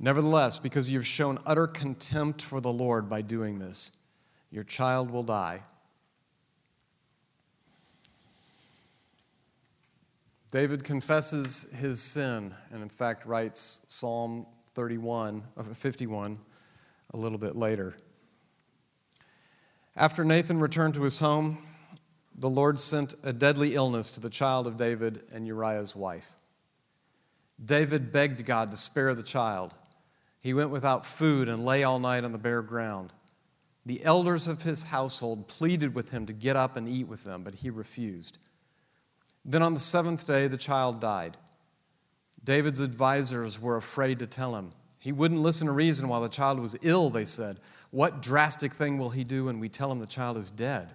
Nevertheless, 0.00 0.58
because 0.58 0.88
you 0.88 0.96
have 0.96 1.06
shown 1.06 1.38
utter 1.44 1.66
contempt 1.66 2.40
for 2.40 2.62
the 2.62 2.72
Lord 2.72 3.10
by 3.10 3.20
doing 3.20 3.58
this, 3.58 3.92
your 4.50 4.64
child 4.64 5.10
will 5.10 5.22
die 5.22 5.60
David 10.50 10.84
confesses 10.84 11.66
his 11.74 12.02
sin 12.02 12.54
and, 12.70 12.82
in 12.82 12.90
fact, 12.90 13.24
writes 13.24 13.86
Psalm 13.88 14.46
31, 14.74 15.44
uh, 15.56 15.62
51 15.62 16.38
a 17.14 17.16
little 17.16 17.38
bit 17.38 17.56
later. 17.56 17.96
After 19.96 20.24
Nathan 20.26 20.60
returned 20.60 20.92
to 20.94 21.04
his 21.04 21.20
home, 21.20 21.56
the 22.34 22.50
Lord 22.50 22.80
sent 22.80 23.14
a 23.24 23.32
deadly 23.32 23.74
illness 23.74 24.10
to 24.10 24.20
the 24.20 24.28
child 24.28 24.66
of 24.66 24.76
David 24.76 25.22
and 25.32 25.46
Uriah's 25.46 25.96
wife. 25.96 26.34
David 27.64 28.12
begged 28.12 28.44
God 28.44 28.70
to 28.70 28.76
spare 28.76 29.14
the 29.14 29.22
child. 29.22 29.74
He 30.40 30.54
went 30.54 30.70
without 30.70 31.06
food 31.06 31.48
and 31.48 31.64
lay 31.64 31.84
all 31.84 31.98
night 31.98 32.24
on 32.24 32.32
the 32.32 32.38
bare 32.38 32.62
ground. 32.62 33.12
The 33.86 34.04
elders 34.04 34.46
of 34.46 34.62
his 34.62 34.84
household 34.84 35.48
pleaded 35.48 35.94
with 35.94 36.10
him 36.10 36.26
to 36.26 36.32
get 36.32 36.56
up 36.56 36.76
and 36.76 36.88
eat 36.88 37.08
with 37.08 37.24
them, 37.24 37.42
but 37.42 37.56
he 37.56 37.70
refused. 37.70 38.38
Then 39.44 39.62
on 39.62 39.74
the 39.74 39.80
seventh 39.80 40.26
day, 40.26 40.46
the 40.48 40.56
child 40.56 41.00
died. 41.00 41.36
David's 42.44 42.80
advisors 42.80 43.60
were 43.60 43.76
afraid 43.76 44.18
to 44.18 44.26
tell 44.26 44.56
him. 44.56 44.70
He 44.98 45.12
wouldn't 45.12 45.42
listen 45.42 45.66
to 45.66 45.72
reason 45.72 46.08
while 46.08 46.20
the 46.20 46.28
child 46.28 46.60
was 46.60 46.76
ill, 46.82 47.10
they 47.10 47.24
said. 47.24 47.58
What 47.90 48.22
drastic 48.22 48.72
thing 48.72 48.98
will 48.98 49.10
he 49.10 49.24
do 49.24 49.46
when 49.46 49.60
we 49.60 49.68
tell 49.68 49.90
him 49.90 49.98
the 49.98 50.06
child 50.06 50.36
is 50.36 50.50
dead? 50.50 50.94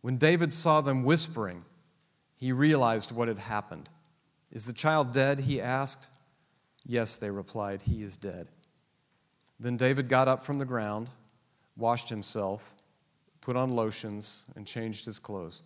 When 0.00 0.16
David 0.16 0.52
saw 0.52 0.80
them 0.80 1.04
whispering, 1.04 1.64
he 2.36 2.52
realized 2.52 3.12
what 3.12 3.28
had 3.28 3.38
happened. 3.38 3.88
Is 4.52 4.66
the 4.66 4.72
child 4.72 5.12
dead? 5.12 5.40
He 5.40 5.60
asked. 5.60 6.08
Yes, 6.84 7.16
they 7.16 7.30
replied, 7.30 7.82
he 7.82 8.02
is 8.02 8.16
dead. 8.16 8.48
Then 9.58 9.76
David 9.76 10.08
got 10.08 10.28
up 10.28 10.42
from 10.42 10.58
the 10.58 10.64
ground, 10.64 11.08
washed 11.76 12.08
himself, 12.08 12.74
put 13.40 13.56
on 13.56 13.76
lotions, 13.76 14.44
and 14.56 14.66
changed 14.66 15.04
his 15.04 15.18
clothes. 15.18 15.62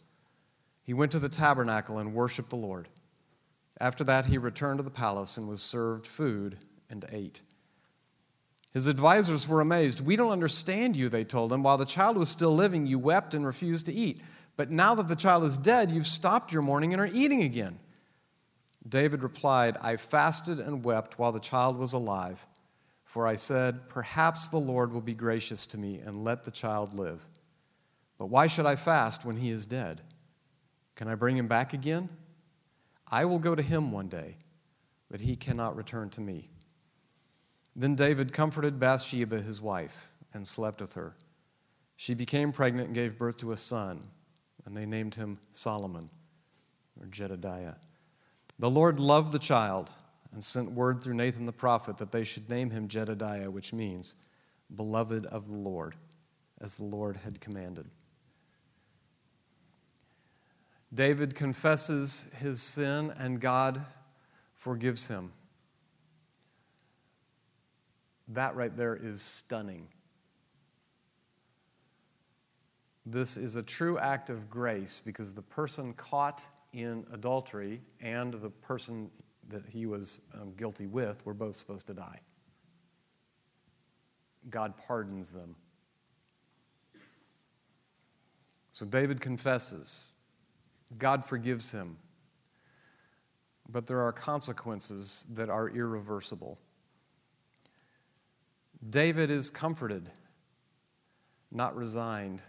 He 0.83 0.93
went 0.93 1.13
to 1.13 1.19
the 1.19 1.29
tabernacle 1.29 1.99
and 1.99 2.15
worshiped 2.15 2.51
the 2.51 2.57
Lord. 2.57 2.89
After 3.81 4.05
that, 4.05 4.27
he 4.27 4.39
returned 4.39 4.79
to 4.79 4.85
the 4.85 4.91
palace 4.91 5.37
and 5.37 5.49
was 5.49 5.63
served 5.63 6.07
food 6.07 6.59
and 6.91 7.05
ate. 7.11 7.43
His 8.73 8.87
advisors 8.89 9.47
were 9.47 9.61
amazed. 9.61 10.01
We 10.01 10.17
don't 10.17 10.33
understand 10.33 10.97
you, 10.97 11.09
they 11.09 11.25
told 11.25 11.53
him. 11.53 11.63
While 11.63 11.79
the 11.79 11.85
child 11.85 12.17
was 12.17 12.29
still 12.29 12.55
living, 12.55 12.87
you 12.87 12.99
wept 12.99 13.33
and 13.33 13.47
refused 13.47 13.87
to 13.87 13.93
eat. 13.93 14.21
But 14.57 14.71
now 14.71 14.95
that 14.97 15.09
the 15.09 15.17
child 15.17 15.45
is 15.45 15.57
dead, 15.57 15.93
you've 15.93 16.07
stopped 16.07 16.53
your 16.53 16.63
mourning 16.63 16.93
and 16.93 17.01
are 17.01 17.11
eating 17.13 17.43
again. 17.43 17.79
David 18.87 19.23
replied, 19.23 19.77
I 19.81 19.97
fasted 19.97 20.61
and 20.61 20.85
wept 20.85 21.19
while 21.19 21.33
the 21.33 21.41
child 21.41 21.79
was 21.79 21.93
alive, 21.93 22.47
for 23.05 23.27
I 23.27 23.37
said, 23.37 23.89
Perhaps 23.89 24.49
the 24.49 24.59
Lord 24.59 24.93
will 24.93 25.01
be 25.01 25.15
gracious 25.15 25.67
to 25.67 25.79
me 25.79 25.99
and 25.99 26.25
let 26.25 26.45
the 26.45 26.51
child 26.51 26.95
live. 26.95 27.27
But 28.19 28.27
why 28.27 28.47
should 28.47 28.67
I 28.67 28.77
fast 28.77 29.25
when 29.25 29.37
he 29.37 29.51
is 29.51 29.67
dead? 29.67 30.03
Can 30.97 31.09
I 31.09 31.15
bring 31.15 31.37
him 31.37 31.49
back 31.49 31.73
again? 31.73 32.09
I 33.09 33.25
will 33.25 33.39
go 33.39 33.55
to 33.55 33.63
him 33.63 33.91
one 33.91 34.09
day, 34.09 34.37
but 35.11 35.21
he 35.21 35.37
cannot 35.37 35.77
return 35.77 36.11
to 36.11 36.21
me. 36.21 36.51
Then 37.77 37.95
David 37.95 38.33
comforted 38.33 38.79
Bathsheba, 38.79 39.41
his 39.41 39.61
wife, 39.61 40.13
and 40.33 40.47
slept 40.47 40.81
with 40.81 40.95
her. 40.95 41.15
She 41.97 42.15
became 42.15 42.53
pregnant 42.53 42.89
and 42.89 42.95
gave 42.95 43.19
birth 43.19 43.39
to 43.39 43.53
a 43.53 43.57
son, 43.57 44.09
and 44.65 44.77
they 44.77 44.87
named 44.87 45.15
him 45.15 45.39
Solomon 45.53 46.11
or 47.01 47.07
Jedidiah. 47.07 47.77
The 48.59 48.71
Lord 48.71 49.01
loved 49.01 49.33
the 49.33 49.39
child 49.39 49.91
and 50.33 50.43
sent 50.43 50.73
word 50.73 51.01
through 51.01 51.15
Nathan 51.15 51.47
the 51.47 51.53
prophet 51.53 51.99
that 51.99 52.13
they 52.13 52.25
should 52.25 52.49
name 52.49 52.71
him 52.71 52.89
Jedidiah, 52.89 53.51
which 53.51 53.73
means 53.73 54.17
beloved 54.75 55.27
of 55.27 55.49
the 55.49 55.57
Lord, 55.57 55.95
as 56.61 56.77
the 56.77 56.85
Lord 56.85 57.19
had 57.19 57.41
commanded. 57.41 57.87
David 60.93 61.35
confesses 61.35 62.31
his 62.39 62.63
sin, 62.63 63.13
and 63.19 63.41
God 63.41 63.85
forgives 64.55 65.09
him. 65.09 65.33
That 68.29 68.55
right 68.55 68.75
there 68.77 68.95
is 68.95 69.21
stunning. 69.21 69.89
This 73.05 73.37
is 73.37 73.57
a 73.57 73.63
true 73.63 73.99
act 73.99 74.31
of 74.31 74.49
grace 74.49 75.03
because 75.05 75.35
the 75.35 75.43
person 75.43 75.93
caught 75.93 76.47
in 76.75 77.07
adultery 77.13 77.81
and 78.01 78.35
the 78.35 78.51
person 78.51 79.11
that 79.49 79.65
he 79.67 79.87
was 79.87 80.23
um, 80.35 80.53
guilty 80.57 80.87
with 80.87 81.25
were 81.25 81.35
both 81.35 81.55
supposed 81.55 81.87
to 81.87 81.95
die. 81.95 82.21
God 84.51 84.75
pardons 84.77 85.31
them. 85.31 85.55
So 88.73 88.85
David 88.85 89.21
confesses. 89.21 90.13
God 90.99 91.25
forgives 91.25 91.71
him. 91.73 91.97
But 93.69 93.87
there 93.87 94.01
are 94.01 94.13
consequences 94.13 95.25
that 95.31 95.49
are 95.49 95.69
irreversible. 95.69 96.59
David 98.91 99.31
is 99.31 99.51
comforted, 99.51 100.11
not 101.51 101.75
resigned, 101.77 102.43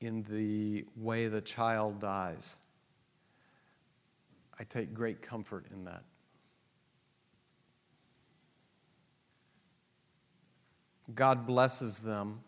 in 0.00 0.22
the 0.24 0.84
way 0.96 1.28
the 1.28 1.40
child 1.40 2.00
dies. 2.00 2.56
I 4.58 4.64
take 4.64 4.94
great 4.94 5.22
comfort 5.22 5.66
in 5.72 5.84
that. 5.84 6.02
God 11.14 11.46
blesses 11.46 12.00
them 12.00 12.40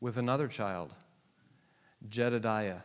with 0.00 0.16
another 0.18 0.46
child, 0.46 0.92
Jedidiah. 2.08 2.82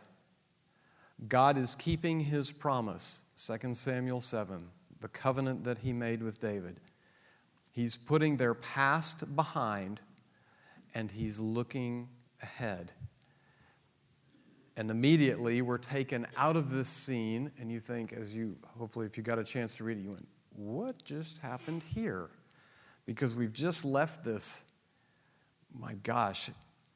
God 1.28 1.58
is 1.58 1.74
keeping 1.74 2.20
his 2.20 2.50
promise, 2.50 3.24
2 3.36 3.74
Samuel 3.74 4.20
7, 4.20 4.68
the 5.00 5.08
covenant 5.08 5.64
that 5.64 5.78
he 5.78 5.92
made 5.92 6.22
with 6.22 6.40
David. 6.40 6.80
He's 7.72 7.96
putting 7.96 8.38
their 8.38 8.54
past 8.54 9.36
behind 9.36 10.00
and 10.94 11.10
he's 11.10 11.38
looking 11.38 12.08
ahead. 12.42 12.92
And 14.80 14.90
immediately 14.90 15.60
we're 15.60 15.76
taken 15.76 16.26
out 16.38 16.56
of 16.56 16.70
this 16.70 16.88
scene, 16.88 17.52
and 17.60 17.70
you 17.70 17.80
think, 17.80 18.14
as 18.14 18.34
you 18.34 18.56
hopefully, 18.78 19.04
if 19.04 19.18
you 19.18 19.22
got 19.22 19.38
a 19.38 19.44
chance 19.44 19.76
to 19.76 19.84
read 19.84 19.98
it, 19.98 20.00
you 20.00 20.12
went, 20.12 20.26
What 20.56 21.04
just 21.04 21.36
happened 21.36 21.82
here? 21.82 22.30
Because 23.04 23.34
we've 23.34 23.52
just 23.52 23.84
left 23.84 24.24
this, 24.24 24.64
my 25.78 25.92
gosh, 26.02 26.48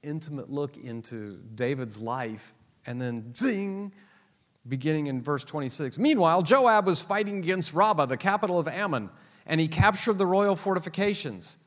intimate 0.03 0.49
look 0.49 0.79
into 0.79 1.43
David's 1.55 2.01
life, 2.01 2.55
and 2.87 2.99
then 2.99 3.35
zing, 3.35 3.93
beginning 4.67 5.09
in 5.09 5.21
verse 5.21 5.45
26. 5.45 5.99
Meanwhile, 5.99 6.41
Joab 6.41 6.87
was 6.87 7.03
fighting 7.03 7.37
against 7.37 7.75
Rabbah, 7.75 8.07
the 8.07 8.17
capital 8.17 8.59
of 8.59 8.67
Ammon 8.67 9.11
and 9.47 9.61
he 9.61 9.69
captured 9.69 10.17
the 10.17 10.27
royal 10.27 10.57
fortifications. 10.57 11.59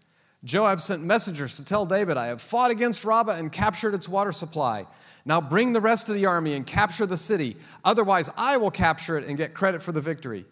Joab 0.43 0.81
sent 0.81 1.03
messengers 1.03 1.55
to 1.57 1.65
tell 1.65 1.85
David, 1.85 2.17
I 2.17 2.27
have 2.27 2.41
fought 2.41 2.71
against 2.71 3.03
Rabbah 3.03 3.33
and 3.33 3.51
captured 3.51 3.93
its 3.93 4.07
water 4.07 4.31
supply. 4.31 4.85
Now 5.27 5.41
bring 5.41 5.73
the 5.73 5.81
rest 5.81 6.07
of 6.07 6.15
the 6.15 6.25
army 6.25 6.53
and 6.53 6.65
capture 6.65 7.05
the 7.05 7.17
city. 7.17 7.57
Otherwise, 7.83 8.29
I 8.37 8.55
will 8.55 8.71
capture 8.71 9.17
it 9.17 9.27
and 9.27 9.37
get 9.37 9.53
credit 9.53 9.83
for 9.83 9.91
the 9.91 9.99
victory. 9.99 10.45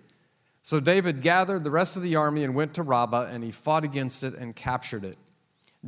So 0.64 0.82
David 0.82 1.22
gathered 1.22 1.64
the 1.64 1.72
rest 1.72 1.96
of 1.96 2.02
the 2.02 2.18
army 2.18 2.44
and 2.44 2.54
went 2.54 2.74
to 2.74 2.84
Rabbah, 2.84 3.30
and 3.32 3.42
he 3.42 3.52
fought 3.52 3.86
against 3.86 4.22
it 4.22 4.34
and 4.34 4.54
captured 4.54 5.06
it. 5.06 5.18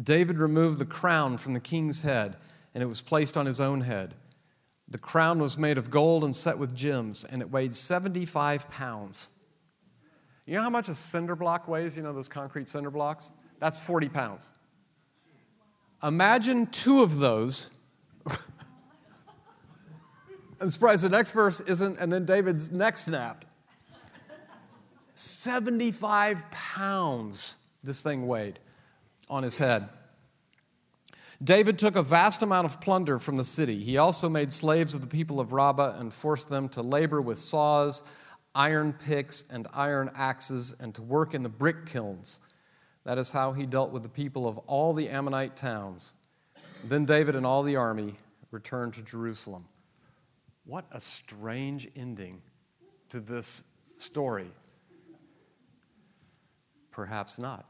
David 0.02 0.38
removed 0.38 0.80
the 0.80 0.86
crown 0.86 1.38
from 1.38 1.54
the 1.54 1.60
king's 1.60 2.04
head, 2.04 2.38
and 2.74 2.82
it 2.82 2.86
was 2.86 3.02
placed 3.02 3.36
on 3.36 3.46
his 3.46 3.60
own 3.60 3.82
head. 3.82 4.14
The 4.88 4.98
crown 4.98 5.40
was 5.40 5.58
made 5.58 5.78
of 5.78 5.92
gold 5.92 6.24
and 6.24 6.34
set 6.34 6.58
with 6.58 6.74
gems, 6.74 7.26
and 7.26 7.42
it 7.42 7.52
weighed 7.52 7.74
75 7.74 8.72
pounds. 8.72 9.28
You 10.46 10.56
know 10.56 10.62
how 10.62 10.70
much 10.70 10.88
a 10.88 10.96
cinder 10.96 11.36
block 11.36 11.68
weighs? 11.68 11.98
You 11.98 12.04
know 12.04 12.14
those 12.14 12.30
concrete 12.30 12.70
cinder 12.70 12.92
blocks? 12.92 13.32
That's 13.60 13.82
40 13.82 14.08
pounds. 14.08 14.50
Imagine 16.02 16.68
two 16.68 17.04
of 17.04 17.20
those. 17.20 17.72
I'm 20.60 20.70
surprised 20.70 21.04
the 21.04 21.10
next 21.10 21.32
verse 21.32 21.60
isn't, 21.62 22.00
and 22.00 22.12
then 22.12 22.26
David's 22.26 22.72
neck 22.72 22.98
snapped. 22.98 23.46
75 25.14 26.50
pounds 26.52 27.58
this 27.84 28.02
thing 28.02 28.28
weighed 28.28 28.60
on 29.30 29.44
his 29.44 29.58
head. 29.58 29.90
David 31.44 31.78
took 31.78 31.96
a 31.96 32.02
vast 32.02 32.42
amount 32.42 32.66
of 32.66 32.82
plunder 32.82 33.20
from 33.20 33.38
the 33.38 33.44
city. 33.44 33.78
He 33.78 33.98
also 33.98 34.28
made 34.28 34.52
slaves 34.52 34.96
of 34.96 35.02
the 35.02 35.08
people 35.08 35.40
of 35.40 35.54
Rabbah 35.54 35.96
and 36.00 36.12
forced 36.12 36.50
them 36.50 36.68
to 36.70 36.82
labor 36.82 37.22
with 37.22 37.38
saws 37.38 38.04
iron 38.56 38.92
picks 38.92 39.48
and 39.52 39.68
iron 39.72 40.10
axes 40.16 40.76
and 40.80 40.94
to 40.96 41.04
work 41.04 41.36
in 41.36 41.44
the 41.44 41.50
brick 41.50 41.86
kilns. 41.86 42.40
That 43.04 43.20
is 43.20 43.32
how 43.32 43.54
he 43.54 43.68
dealt 43.68 43.92
with 43.92 44.02
the 44.04 44.10
people 44.10 44.48
of 44.48 44.58
all 44.60 44.94
the 44.94 45.10
Ammonite 45.10 45.56
towns. 45.56 46.16
Then 46.84 47.06
David 47.06 47.36
and 47.36 47.46
all 47.46 47.62
the 47.62 47.76
army 47.76 48.16
returned 48.50 48.96
to 48.96 49.04
Jerusalem. 49.04 49.66
What 50.68 50.84
a 50.92 51.00
strange 51.00 51.88
ending 51.96 52.42
to 53.08 53.22
this 53.22 53.64
story. 53.96 54.52
Perhaps 56.92 57.40
not. 57.40 57.66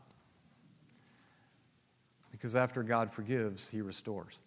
Because 2.31 2.55
after 2.55 2.81
God 2.81 3.11
forgives, 3.11 3.69
he 3.69 3.81
restores. 3.81 4.39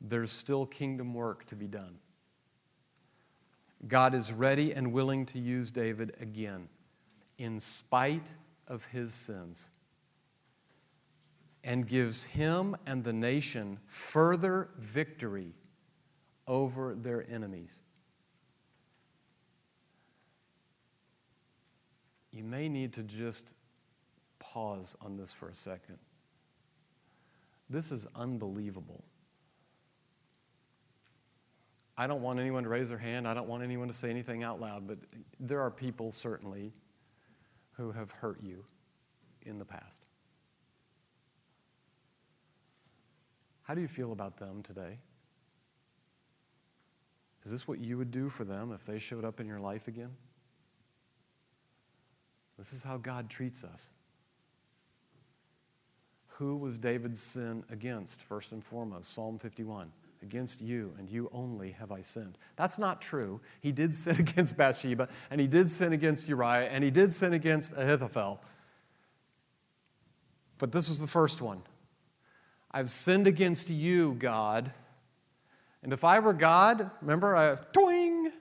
There's 0.00 0.32
still 0.32 0.66
kingdom 0.66 1.14
work 1.14 1.46
to 1.46 1.54
be 1.54 1.68
done. 1.68 1.98
God 3.86 4.14
is 4.14 4.32
ready 4.32 4.72
and 4.72 4.92
willing 4.92 5.24
to 5.26 5.38
use 5.38 5.70
David 5.70 6.16
again, 6.20 6.68
in 7.38 7.60
spite 7.60 8.34
of 8.66 8.84
his 8.86 9.14
sins, 9.14 9.70
and 11.62 11.86
gives 11.86 12.24
him 12.24 12.76
and 12.84 13.04
the 13.04 13.12
nation 13.12 13.78
further 13.86 14.70
victory 14.78 15.52
over 16.46 16.94
their 16.94 17.24
enemies. 17.30 17.80
You 22.32 22.44
may 22.44 22.68
need 22.68 22.92
to 22.94 23.02
just 23.02 23.54
pause 24.38 24.96
on 25.00 25.16
this 25.16 25.32
for 25.32 25.48
a 25.48 25.54
second. 25.54 25.98
This 27.70 27.92
is 27.92 28.06
unbelievable. 28.14 29.04
I 31.96 32.06
don't 32.06 32.22
want 32.22 32.40
anyone 32.40 32.64
to 32.64 32.68
raise 32.68 32.88
their 32.88 32.98
hand. 32.98 33.28
I 33.28 33.34
don't 33.34 33.48
want 33.48 33.62
anyone 33.62 33.86
to 33.86 33.94
say 33.94 34.10
anything 34.10 34.42
out 34.42 34.60
loud, 34.60 34.86
but 34.86 34.98
there 35.38 35.60
are 35.60 35.70
people 35.70 36.10
certainly 36.10 36.72
who 37.72 37.92
have 37.92 38.10
hurt 38.10 38.42
you 38.42 38.64
in 39.42 39.58
the 39.58 39.64
past. 39.64 40.04
How 43.62 43.74
do 43.74 43.80
you 43.80 43.88
feel 43.88 44.12
about 44.12 44.36
them 44.38 44.62
today? 44.62 44.98
Is 47.44 47.50
this 47.50 47.68
what 47.68 47.78
you 47.78 47.98
would 47.98 48.10
do 48.10 48.28
for 48.28 48.44
them 48.44 48.72
if 48.72 48.86
they 48.86 48.98
showed 48.98 49.24
up 49.24 49.38
in 49.40 49.46
your 49.46 49.60
life 49.60 49.86
again? 49.86 50.10
This 52.56 52.72
is 52.72 52.82
how 52.82 52.96
God 52.96 53.28
treats 53.28 53.64
us. 53.64 53.90
Who 56.38 56.56
was 56.56 56.78
David's 56.78 57.20
sin 57.20 57.64
against, 57.70 58.22
first 58.22 58.52
and 58.52 58.62
foremost? 58.62 59.12
Psalm 59.12 59.38
51. 59.38 59.92
Against 60.22 60.62
you 60.62 60.94
and 60.98 61.08
you 61.08 61.28
only 61.32 61.72
have 61.72 61.92
I 61.92 62.00
sinned. 62.00 62.38
That's 62.56 62.78
not 62.78 63.02
true. 63.02 63.40
He 63.60 63.72
did 63.72 63.94
sin 63.94 64.16
against 64.16 64.56
Bathsheba, 64.56 65.08
and 65.30 65.40
he 65.40 65.46
did 65.46 65.68
sin 65.68 65.92
against 65.92 66.28
Uriah, 66.28 66.70
and 66.70 66.82
he 66.82 66.90
did 66.90 67.12
sin 67.12 67.34
against 67.34 67.72
Ahithophel. 67.76 68.42
But 70.58 70.72
this 70.72 70.88
was 70.88 70.98
the 70.98 71.06
first 71.06 71.42
one. 71.42 71.62
I've 72.70 72.90
sinned 72.90 73.26
against 73.26 73.70
you, 73.70 74.14
God. 74.14 74.72
And 75.84 75.92
if 75.92 76.02
I 76.02 76.18
were 76.18 76.32
God, 76.32 76.90
remember, 77.02 77.36
I 77.36 77.56
toing, 77.72 78.32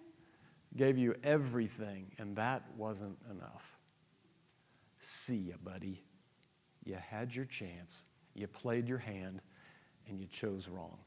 gave 0.77 0.97
you 0.97 1.13
everything, 1.23 2.09
and 2.17 2.37
that 2.37 2.63
wasn't 2.77 3.17
enough. 3.29 3.77
See 4.99 5.49
ya, 5.49 5.55
buddy. 5.61 6.01
You 6.85 6.95
had 6.95 7.35
your 7.35 7.43
chance, 7.43 8.05
you 8.33 8.47
played 8.47 8.87
your 8.87 8.97
hand, 8.97 9.41
and 10.07 10.19
you 10.21 10.25
chose 10.25 10.69
wrong. 10.69 10.97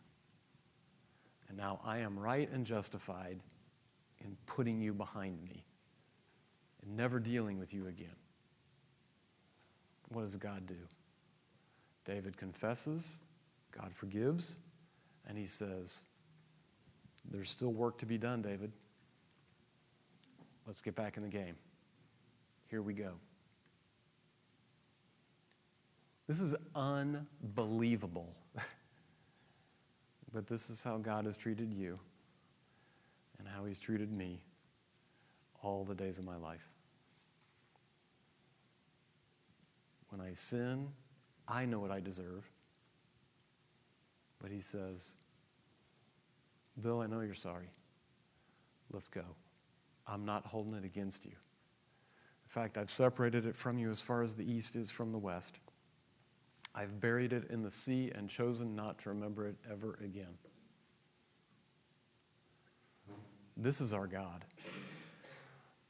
And 1.48 1.56
now 1.56 1.80
I 1.82 1.98
am 1.98 2.18
right 2.18 2.50
and 2.52 2.66
justified 2.66 3.40
in 4.22 4.36
putting 4.44 4.78
you 4.78 4.92
behind 4.92 5.42
me 5.42 5.64
and 6.82 6.96
never 6.98 7.18
dealing 7.18 7.58
with 7.58 7.72
you 7.72 7.86
again. 7.86 8.16
What 10.10 10.20
does 10.20 10.36
God 10.36 10.66
do? 10.66 10.76
David 12.04 12.36
confesses, 12.36 13.16
God 13.72 13.92
forgives, 13.92 14.58
and 15.26 15.38
he 15.38 15.46
says, 15.46 16.02
There's 17.30 17.50
still 17.50 17.72
work 17.72 17.98
to 17.98 18.06
be 18.06 18.18
done, 18.18 18.42
David. 18.42 18.72
Let's 20.66 20.82
get 20.82 20.94
back 20.94 21.16
in 21.16 21.22
the 21.22 21.28
game. 21.28 21.56
Here 22.68 22.82
we 22.82 22.94
go. 22.94 23.12
This 26.26 26.40
is 26.40 26.54
unbelievable. 26.74 28.34
but 30.32 30.46
this 30.46 30.70
is 30.70 30.82
how 30.82 30.98
God 30.98 31.24
has 31.24 31.36
treated 31.36 31.72
you 31.72 31.98
and 33.38 33.46
how 33.46 33.64
He's 33.64 33.78
treated 33.78 34.16
me 34.16 34.40
all 35.62 35.84
the 35.84 35.94
days 35.94 36.18
of 36.18 36.24
my 36.24 36.36
life. 36.36 36.66
When 40.08 40.20
I 40.20 40.32
sin, 40.32 40.88
I 41.46 41.64
know 41.64 41.78
what 41.78 41.90
I 41.90 42.00
deserve. 42.00 42.50
But 44.40 44.50
He 44.50 44.60
says, 44.60 45.14
Bill, 46.80 47.00
I 47.00 47.06
know 47.06 47.20
you're 47.20 47.34
sorry. 47.34 47.70
Let's 48.92 49.08
go. 49.08 49.24
I'm 50.06 50.24
not 50.24 50.46
holding 50.46 50.74
it 50.74 50.84
against 50.84 51.24
you. 51.24 51.32
In 51.32 52.48
fact, 52.48 52.78
I've 52.78 52.90
separated 52.90 53.46
it 53.46 53.56
from 53.56 53.78
you 53.78 53.90
as 53.90 54.00
far 54.00 54.22
as 54.22 54.34
the 54.34 54.50
east 54.50 54.76
is 54.76 54.90
from 54.90 55.10
the 55.10 55.18
west. 55.18 55.58
I've 56.74 57.00
buried 57.00 57.32
it 57.32 57.50
in 57.50 57.62
the 57.62 57.70
sea 57.70 58.12
and 58.14 58.28
chosen 58.28 58.76
not 58.76 58.98
to 59.00 59.08
remember 59.08 59.48
it 59.48 59.56
ever 59.70 59.98
again. 60.04 60.38
This 63.56 63.80
is 63.80 63.94
our 63.94 64.06
God. 64.06 64.44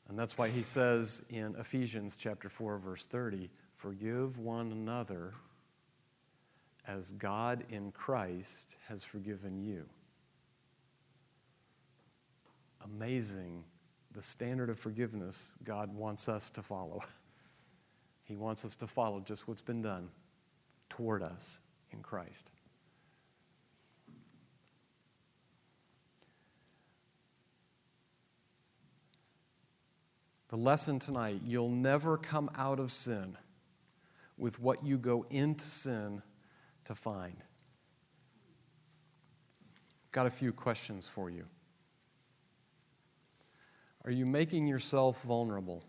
And 0.08 0.16
that's 0.16 0.38
why 0.38 0.48
he 0.48 0.62
says 0.62 1.24
in 1.30 1.56
Ephesians 1.56 2.14
chapter 2.14 2.48
4 2.48 2.78
verse 2.78 3.06
30, 3.06 3.50
forgive 3.74 4.38
one 4.38 4.70
another 4.70 5.32
as 6.86 7.10
God 7.12 7.64
in 7.68 7.90
Christ 7.90 8.76
has 8.88 9.02
forgiven 9.02 9.60
you. 9.60 9.86
Amazing 12.86 13.64
the 14.12 14.22
standard 14.22 14.70
of 14.70 14.78
forgiveness 14.78 15.54
God 15.62 15.94
wants 15.94 16.28
us 16.28 16.50
to 16.50 16.62
follow. 16.62 17.02
He 18.24 18.34
wants 18.34 18.64
us 18.64 18.74
to 18.76 18.88
follow 18.88 19.20
just 19.20 19.46
what's 19.46 19.62
been 19.62 19.82
done 19.82 20.08
toward 20.88 21.22
us 21.22 21.60
in 21.92 22.02
Christ. 22.02 22.50
The 30.48 30.56
lesson 30.56 30.98
tonight 30.98 31.40
you'll 31.46 31.68
never 31.68 32.16
come 32.16 32.50
out 32.56 32.80
of 32.80 32.90
sin 32.90 33.36
with 34.36 34.58
what 34.58 34.84
you 34.84 34.98
go 34.98 35.24
into 35.30 35.66
sin 35.66 36.20
to 36.86 36.96
find. 36.96 37.36
Got 40.10 40.26
a 40.26 40.30
few 40.30 40.52
questions 40.52 41.06
for 41.06 41.30
you. 41.30 41.44
Are 44.06 44.12
you 44.12 44.24
making 44.24 44.66
yourself 44.66 45.22
vulnerable? 45.22 45.84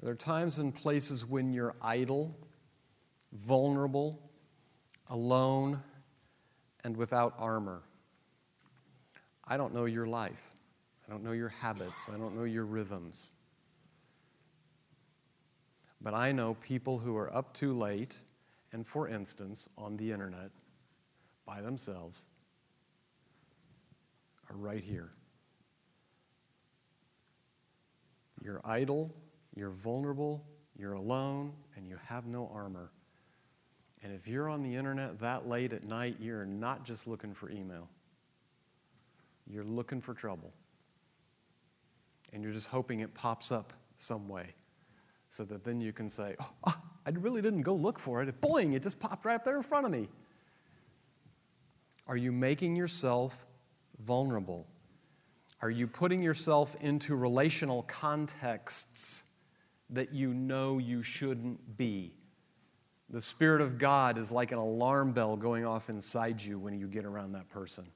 There 0.00 0.12
are 0.12 0.14
there 0.14 0.14
times 0.14 0.58
and 0.58 0.74
places 0.74 1.24
when 1.26 1.52
you're 1.52 1.74
idle 1.80 2.36
vulnerable, 3.32 4.20
alone, 5.08 5.82
and 6.84 6.96
without 6.96 7.34
armor. 7.38 7.82
I 9.46 9.56
don't 9.56 9.74
know 9.74 9.86
your 9.86 10.06
life. 10.06 10.50
I 11.06 11.10
don't 11.10 11.24
know 11.24 11.32
your 11.32 11.48
habits. 11.48 12.08
I 12.12 12.18
don't 12.18 12.36
know 12.36 12.44
your 12.44 12.64
rhythms. 12.64 13.30
But 16.00 16.14
I 16.14 16.32
know 16.32 16.54
people 16.54 16.98
who 16.98 17.16
are 17.16 17.34
up 17.34 17.54
too 17.54 17.72
late 17.72 18.18
and, 18.72 18.86
for 18.86 19.08
instance, 19.08 19.68
on 19.76 19.96
the 19.96 20.12
internet 20.12 20.50
by 21.46 21.60
themselves 21.60 22.24
are 24.50 24.56
right 24.56 24.82
here. 24.82 25.10
You're 28.42 28.60
idle, 28.64 29.14
you're 29.54 29.70
vulnerable, 29.70 30.44
you're 30.76 30.94
alone, 30.94 31.52
and 31.76 31.86
you 31.86 31.96
have 32.04 32.26
no 32.26 32.50
armor. 32.52 32.90
And 34.02 34.12
if 34.12 34.26
you're 34.26 34.48
on 34.48 34.62
the 34.62 34.74
internet 34.74 35.20
that 35.20 35.48
late 35.48 35.72
at 35.72 35.84
night, 35.84 36.16
you're 36.18 36.44
not 36.44 36.84
just 36.84 37.06
looking 37.06 37.34
for 37.34 37.50
email, 37.50 37.88
you're 39.46 39.64
looking 39.64 40.00
for 40.00 40.14
trouble. 40.14 40.52
And 42.32 42.42
you're 42.42 42.52
just 42.52 42.68
hoping 42.68 43.00
it 43.00 43.12
pops 43.12 43.52
up 43.52 43.74
some 43.96 44.26
way 44.26 44.54
so 45.28 45.44
that 45.44 45.64
then 45.64 45.82
you 45.82 45.92
can 45.92 46.08
say, 46.08 46.34
oh, 46.40 46.50
oh, 46.66 46.80
I 47.04 47.10
really 47.10 47.42
didn't 47.42 47.62
go 47.62 47.74
look 47.74 47.98
for 47.98 48.22
it. 48.22 48.40
Boing, 48.40 48.74
it 48.74 48.82
just 48.82 48.98
popped 48.98 49.26
right 49.26 49.34
up 49.34 49.44
there 49.44 49.56
in 49.56 49.62
front 49.62 49.84
of 49.84 49.92
me. 49.92 50.08
Are 52.06 52.16
you 52.16 52.32
making 52.32 52.74
yourself 52.74 53.46
vulnerable? 53.98 54.66
Are 55.62 55.70
you 55.70 55.86
putting 55.86 56.20
yourself 56.20 56.74
into 56.80 57.14
relational 57.14 57.84
contexts 57.84 59.24
that 59.90 60.12
you 60.12 60.34
know 60.34 60.78
you 60.78 61.04
shouldn't 61.04 61.76
be? 61.76 62.14
The 63.08 63.20
Spirit 63.20 63.60
of 63.60 63.78
God 63.78 64.18
is 64.18 64.32
like 64.32 64.50
an 64.50 64.58
alarm 64.58 65.12
bell 65.12 65.36
going 65.36 65.64
off 65.64 65.88
inside 65.88 66.42
you 66.42 66.58
when 66.58 66.76
you 66.76 66.88
get 66.88 67.04
around 67.04 67.32
that 67.32 67.48
person. 67.48 67.86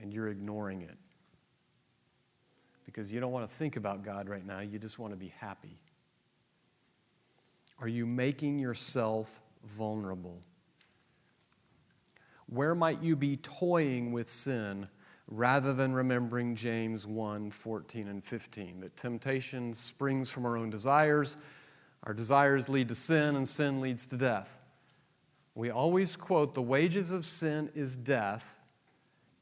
And 0.00 0.12
you're 0.12 0.28
ignoring 0.28 0.82
it. 0.82 0.96
Because 2.86 3.12
you 3.12 3.18
don't 3.18 3.32
want 3.32 3.48
to 3.48 3.54
think 3.54 3.76
about 3.76 4.04
God 4.04 4.28
right 4.28 4.46
now, 4.46 4.60
you 4.60 4.78
just 4.78 5.00
want 5.00 5.12
to 5.12 5.16
be 5.16 5.32
happy. 5.38 5.78
Are 7.80 7.88
you 7.88 8.06
making 8.06 8.60
yourself 8.60 9.40
vulnerable? 9.64 10.40
Where 12.46 12.74
might 12.76 13.02
you 13.02 13.16
be 13.16 13.38
toying 13.38 14.12
with 14.12 14.30
sin 14.30 14.88
rather 15.36 15.72
than 15.72 15.92
remembering 15.92 16.54
James 16.54 17.06
1 17.06 17.50
14 17.50 18.08
and 18.08 18.24
15? 18.24 18.80
That 18.80 18.96
temptation 18.96 19.72
springs 19.72 20.30
from 20.30 20.46
our 20.46 20.56
own 20.56 20.70
desires 20.70 21.36
our 22.04 22.14
desires 22.14 22.68
lead 22.68 22.88
to 22.88 22.94
sin, 22.94 23.36
and 23.36 23.48
sin 23.48 23.80
leads 23.80 24.06
to 24.06 24.16
death. 24.16 24.58
We 25.54 25.70
always 25.70 26.16
quote 26.16 26.54
the 26.54 26.62
wages 26.62 27.10
of 27.10 27.24
sin 27.24 27.70
is 27.74 27.94
death 27.94 28.58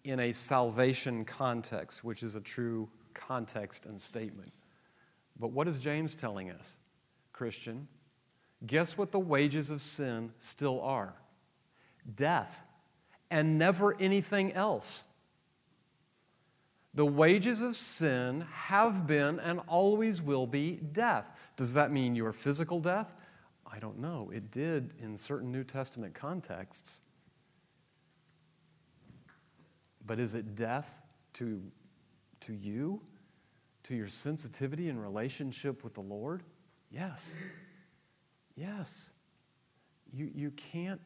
in 0.05 0.21
a 0.21 0.33
salvation 0.33 1.25
context, 1.25 2.05
which 2.05 2.23
is 2.23 2.35
a 2.35 2.41
true 2.41 2.89
context 3.15 3.87
and 3.87 4.01
statement. 4.01 4.53
But 5.39 5.53
what 5.53 5.69
is 5.69 5.79
James 5.79 6.15
telling 6.15 6.51
us? 6.51 6.77
Christian, 7.33 7.89
guess 8.67 8.99
what 8.99 9.11
the 9.11 9.19
wages 9.19 9.71
of 9.71 9.81
sin 9.81 10.33
still 10.39 10.83
are? 10.83 11.15
Death, 12.15 12.61
and 13.31 13.59
never 13.59 13.99
anything 13.99 14.53
else. 14.53 15.05
The 16.95 17.07
wages 17.07 17.63
of 17.63 17.77
sin 17.77 18.47
have 18.53 19.07
been 19.07 19.39
and 19.39 19.61
always 19.69 20.21
will 20.21 20.47
be 20.47 20.77
death. 20.77 21.39
Does 21.57 21.75
that 21.75 21.93
mean 21.93 22.17
your 22.17 22.33
physical 22.33 22.81
death? 22.81 23.15
I 23.73 23.79
don't 23.79 23.99
know. 24.01 24.31
It 24.35 24.51
did 24.51 24.95
in 25.01 25.17
certain 25.17 25.53
New 25.53 25.63
Testament 25.63 26.15
contexts. 26.15 27.03
But 30.05 30.19
is 30.19 30.35
it 30.35 30.57
death 30.57 31.01
to, 31.35 31.63
to 32.41 32.53
you, 32.53 33.01
to 33.85 33.95
your 33.95 34.09
sensitivity 34.09 34.89
and 34.89 35.01
relationship 35.01 35.85
with 35.85 35.95
the 35.95 36.01
Lord? 36.01 36.43
Yes. 36.91 37.37
Yes. 38.57 39.13
You, 40.13 40.29
you 40.35 40.51
can't 40.51 41.01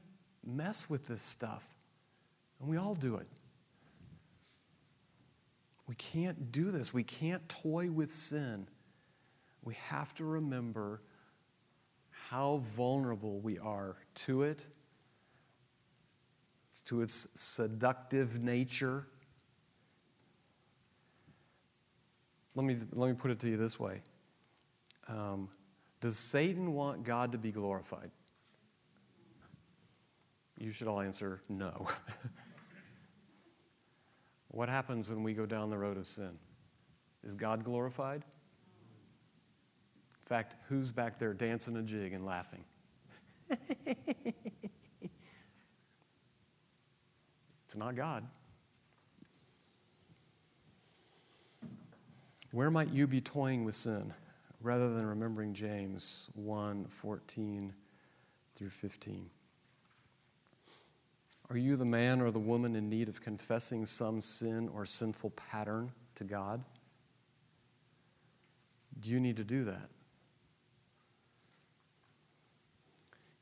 mess 0.47 0.89
with 0.89 1.07
this 1.07 1.21
stuff. 1.21 1.75
And 2.61 2.69
we 2.71 2.79
all 2.79 2.95
do 2.95 3.17
it. 3.17 3.29
We 5.87 5.95
can't 5.97 6.51
do 6.51 6.71
this. 6.71 6.95
We 6.95 7.03
can't 7.03 7.47
toy 7.49 7.91
with 7.91 8.13
sin. 8.13 8.69
We 9.63 9.75
have 9.89 10.15
to 10.15 10.25
remember 10.25 11.03
how 12.29 12.63
vulnerable 12.75 13.41
we 13.41 13.59
are 13.59 13.97
to 14.15 14.43
it, 14.43 14.67
to 16.87 17.03
its 17.03 17.29
seductive 17.35 18.43
nature. 18.43 19.07
Let 22.55 22.65
me, 22.65 22.77
let 22.93 23.09
me 23.09 23.15
put 23.15 23.31
it 23.31 23.41
to 23.41 23.49
you 23.49 23.57
this 23.57 23.79
way 23.79 24.01
um, 25.09 25.49
Does 26.01 26.17
Satan 26.17 26.73
want 26.73 27.05
God 27.05 27.33
to 27.33 27.39
be 27.39 27.53
glorified? 27.53 28.11
You 30.59 30.71
should 30.71 30.89
all 30.89 31.01
answer 31.01 31.43
no. 31.49 31.87
What 34.55 34.69
happens 34.69 35.11
when 35.11 35.25
we 35.25 35.35
go 35.35 35.47
down 35.47 35.69
the 35.69 35.79
road 35.79 35.97
of 35.97 36.07
sin? 36.07 36.39
Is 37.25 37.35
God 37.35 37.65
glorified? 37.65 38.23
In 38.23 40.27
fact, 40.27 40.55
who's 40.69 40.93
back 40.93 41.19
there 41.19 41.35
dancing 41.35 41.77
a 41.77 41.83
jig 41.83 42.13
and 42.13 42.25
laughing? 42.25 42.63
it's 43.51 43.59
not 47.77 47.97
God. 47.97 48.29
Where 52.53 52.71
might 52.71 52.91
you 52.91 53.09
be 53.09 53.21
toying 53.21 53.65
with 53.65 53.75
sin 53.75 54.15
rather 54.61 54.95
than 54.95 55.05
remembering 55.05 55.53
James 55.53 56.29
1 56.35 56.87
14 56.91 57.73
through 58.55 58.71
15? 58.71 59.31
Are 61.51 61.57
you 61.57 61.77
the 61.77 61.85
man 61.85 62.21
or 62.21 62.31
the 62.31 62.39
woman 62.39 62.75
in 62.75 62.89
need 62.89 63.09
of 63.09 63.21
confessing 63.21 63.85
some 63.87 64.21
sin 64.21 64.69
or 64.75 64.87
sinful 64.87 65.31
pattern 65.31 65.93
to 66.15 66.25
God? 66.25 66.65
Do 68.99 69.11
you 69.11 69.21
need 69.21 69.37
to 69.37 69.45
do 69.45 69.65
that? 69.65 69.91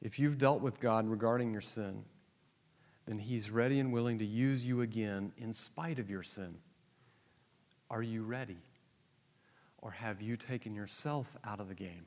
If 0.00 0.18
you've 0.18 0.36
dealt 0.36 0.60
with 0.60 0.80
God 0.80 1.08
regarding 1.08 1.52
your 1.52 1.60
sin, 1.60 2.04
then 3.06 3.18
He's 3.18 3.50
ready 3.50 3.78
and 3.78 3.92
willing 3.92 4.18
to 4.18 4.26
use 4.26 4.66
you 4.66 4.80
again 4.80 5.32
in 5.36 5.52
spite 5.52 6.00
of 6.00 6.10
your 6.10 6.24
sin. 6.24 6.56
Are 7.88 8.02
you 8.02 8.24
ready? 8.24 8.58
Or 9.78 9.92
have 9.92 10.20
you 10.20 10.36
taken 10.36 10.74
yourself 10.74 11.36
out 11.44 11.60
of 11.60 11.68
the 11.68 11.74
game? 11.74 12.06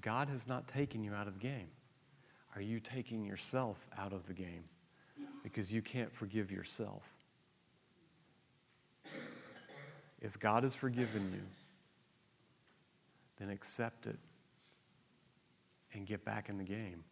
God 0.00 0.28
has 0.28 0.46
not 0.46 0.68
taken 0.68 1.02
you 1.02 1.14
out 1.14 1.26
of 1.26 1.34
the 1.34 1.40
game. 1.40 1.68
Are 2.54 2.62
you 2.62 2.80
taking 2.80 3.24
yourself 3.24 3.86
out 3.98 4.12
of 4.12 4.26
the 4.26 4.34
game 4.34 4.64
because 5.42 5.72
you 5.72 5.82
can't 5.82 6.12
forgive 6.12 6.50
yourself? 6.50 7.14
If 10.20 10.38
God 10.38 10.64
has 10.64 10.74
forgiven 10.74 11.30
you, 11.32 11.42
then 13.38 13.50
accept 13.50 14.06
it 14.06 14.18
and 15.92 16.06
get 16.06 16.24
back 16.24 16.48
in 16.48 16.58
the 16.58 16.64
game. 16.64 17.04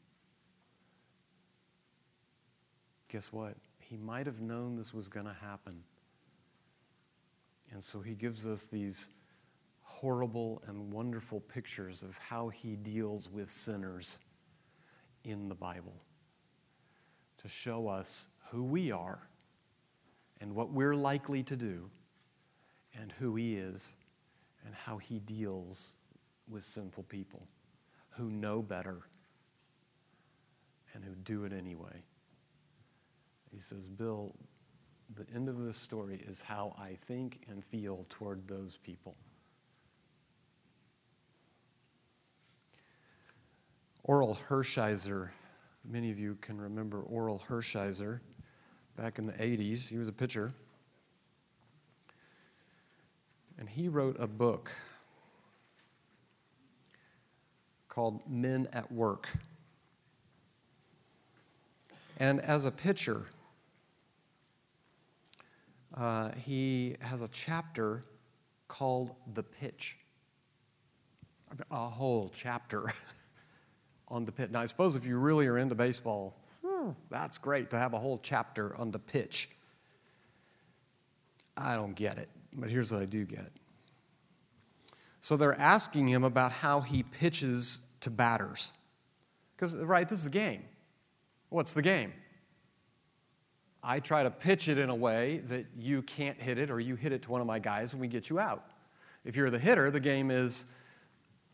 Guess 3.08 3.32
what? 3.32 3.54
He 3.78 3.96
might 3.96 4.26
have 4.26 4.40
known 4.40 4.76
this 4.76 4.92
was 4.92 5.08
going 5.08 5.26
to 5.26 5.36
happen. 5.40 5.84
And 7.70 7.82
so 7.82 8.00
he 8.00 8.14
gives 8.14 8.46
us 8.46 8.66
these 8.66 9.10
horrible 9.82 10.62
and 10.66 10.92
wonderful 10.92 11.40
pictures 11.40 12.02
of 12.02 12.18
how 12.18 12.48
he 12.48 12.74
deals 12.74 13.30
with 13.30 13.48
sinners 13.48 14.18
in 15.26 15.48
the 15.48 15.54
Bible 15.54 16.00
to 17.38 17.48
show 17.48 17.88
us 17.88 18.28
who 18.50 18.64
we 18.64 18.92
are 18.92 19.28
and 20.40 20.54
what 20.54 20.70
we're 20.70 20.94
likely 20.94 21.42
to 21.42 21.56
do 21.56 21.90
and 22.98 23.12
who 23.12 23.34
he 23.34 23.56
is 23.56 23.94
and 24.64 24.74
how 24.74 24.98
he 24.98 25.18
deals 25.18 25.92
with 26.48 26.62
sinful 26.62 27.02
people 27.04 27.42
who 28.10 28.30
know 28.30 28.62
better 28.62 29.02
and 30.94 31.04
who 31.04 31.14
do 31.14 31.44
it 31.44 31.52
anyway. 31.52 32.00
He 33.50 33.58
says, 33.58 33.88
Bill, 33.88 34.34
the 35.14 35.26
end 35.34 35.48
of 35.48 35.58
this 35.58 35.76
story 35.76 36.22
is 36.26 36.40
how 36.40 36.74
I 36.78 36.96
think 37.06 37.44
and 37.48 37.62
feel 37.62 38.06
toward 38.08 38.46
those 38.46 38.76
people. 38.76 39.16
Orel 44.06 44.36
Hershiser, 44.48 45.30
many 45.84 46.12
of 46.12 46.18
you 46.18 46.36
can 46.40 46.60
remember 46.60 47.02
Orel 47.02 47.40
Hershiser 47.46 48.20
back 48.96 49.18
in 49.18 49.26
the 49.26 49.32
80s. 49.32 49.88
He 49.88 49.98
was 49.98 50.08
a 50.08 50.12
pitcher. 50.12 50.52
And 53.58 53.68
he 53.68 53.88
wrote 53.88 54.16
a 54.20 54.28
book 54.28 54.70
called 57.88 58.30
Men 58.30 58.68
at 58.72 58.92
Work. 58.92 59.28
And 62.18 62.40
as 62.40 62.64
a 62.64 62.70
pitcher, 62.70 63.22
uh, 65.94 66.30
he 66.32 66.96
has 67.00 67.22
a 67.22 67.28
chapter 67.28 68.02
called 68.68 69.16
The 69.34 69.42
Pitch. 69.42 69.96
A 71.70 71.88
whole 71.88 72.30
chapter 72.36 72.92
on 74.08 74.24
the 74.24 74.32
pitch. 74.32 74.50
Now, 74.50 74.60
I 74.60 74.66
suppose 74.66 74.96
if 74.96 75.06
you 75.06 75.18
really 75.18 75.46
are 75.46 75.58
into 75.58 75.74
baseball, 75.74 76.36
that's 77.10 77.38
great 77.38 77.70
to 77.70 77.78
have 77.78 77.94
a 77.94 77.98
whole 77.98 78.18
chapter 78.22 78.76
on 78.76 78.90
the 78.90 78.98
pitch. 78.98 79.48
I 81.56 81.74
don't 81.74 81.94
get 81.94 82.18
it, 82.18 82.28
but 82.54 82.70
here's 82.70 82.92
what 82.92 83.02
I 83.02 83.06
do 83.06 83.24
get. 83.24 83.50
So 85.20 85.36
they're 85.36 85.60
asking 85.60 86.08
him 86.08 86.22
about 86.22 86.52
how 86.52 86.82
he 86.82 87.02
pitches 87.02 87.80
to 88.00 88.10
batters. 88.10 88.72
Because, 89.56 89.74
right, 89.76 90.08
this 90.08 90.20
is 90.20 90.26
a 90.26 90.30
game. 90.30 90.62
What's 91.48 91.74
the 91.74 91.82
game? 91.82 92.12
I 93.82 94.00
try 94.00 94.22
to 94.22 94.30
pitch 94.30 94.68
it 94.68 94.78
in 94.78 94.90
a 94.90 94.94
way 94.94 95.38
that 95.48 95.66
you 95.76 96.02
can't 96.02 96.40
hit 96.40 96.58
it, 96.58 96.70
or 96.70 96.78
you 96.78 96.94
hit 96.94 97.12
it 97.12 97.22
to 97.22 97.30
one 97.30 97.40
of 97.40 97.46
my 97.46 97.58
guys 97.58 97.92
and 97.92 98.00
we 98.00 98.08
get 98.08 98.28
you 98.28 98.38
out. 98.38 98.64
If 99.24 99.34
you're 99.34 99.50
the 99.50 99.58
hitter, 99.58 99.90
the 99.90 100.00
game 100.00 100.30
is 100.30 100.66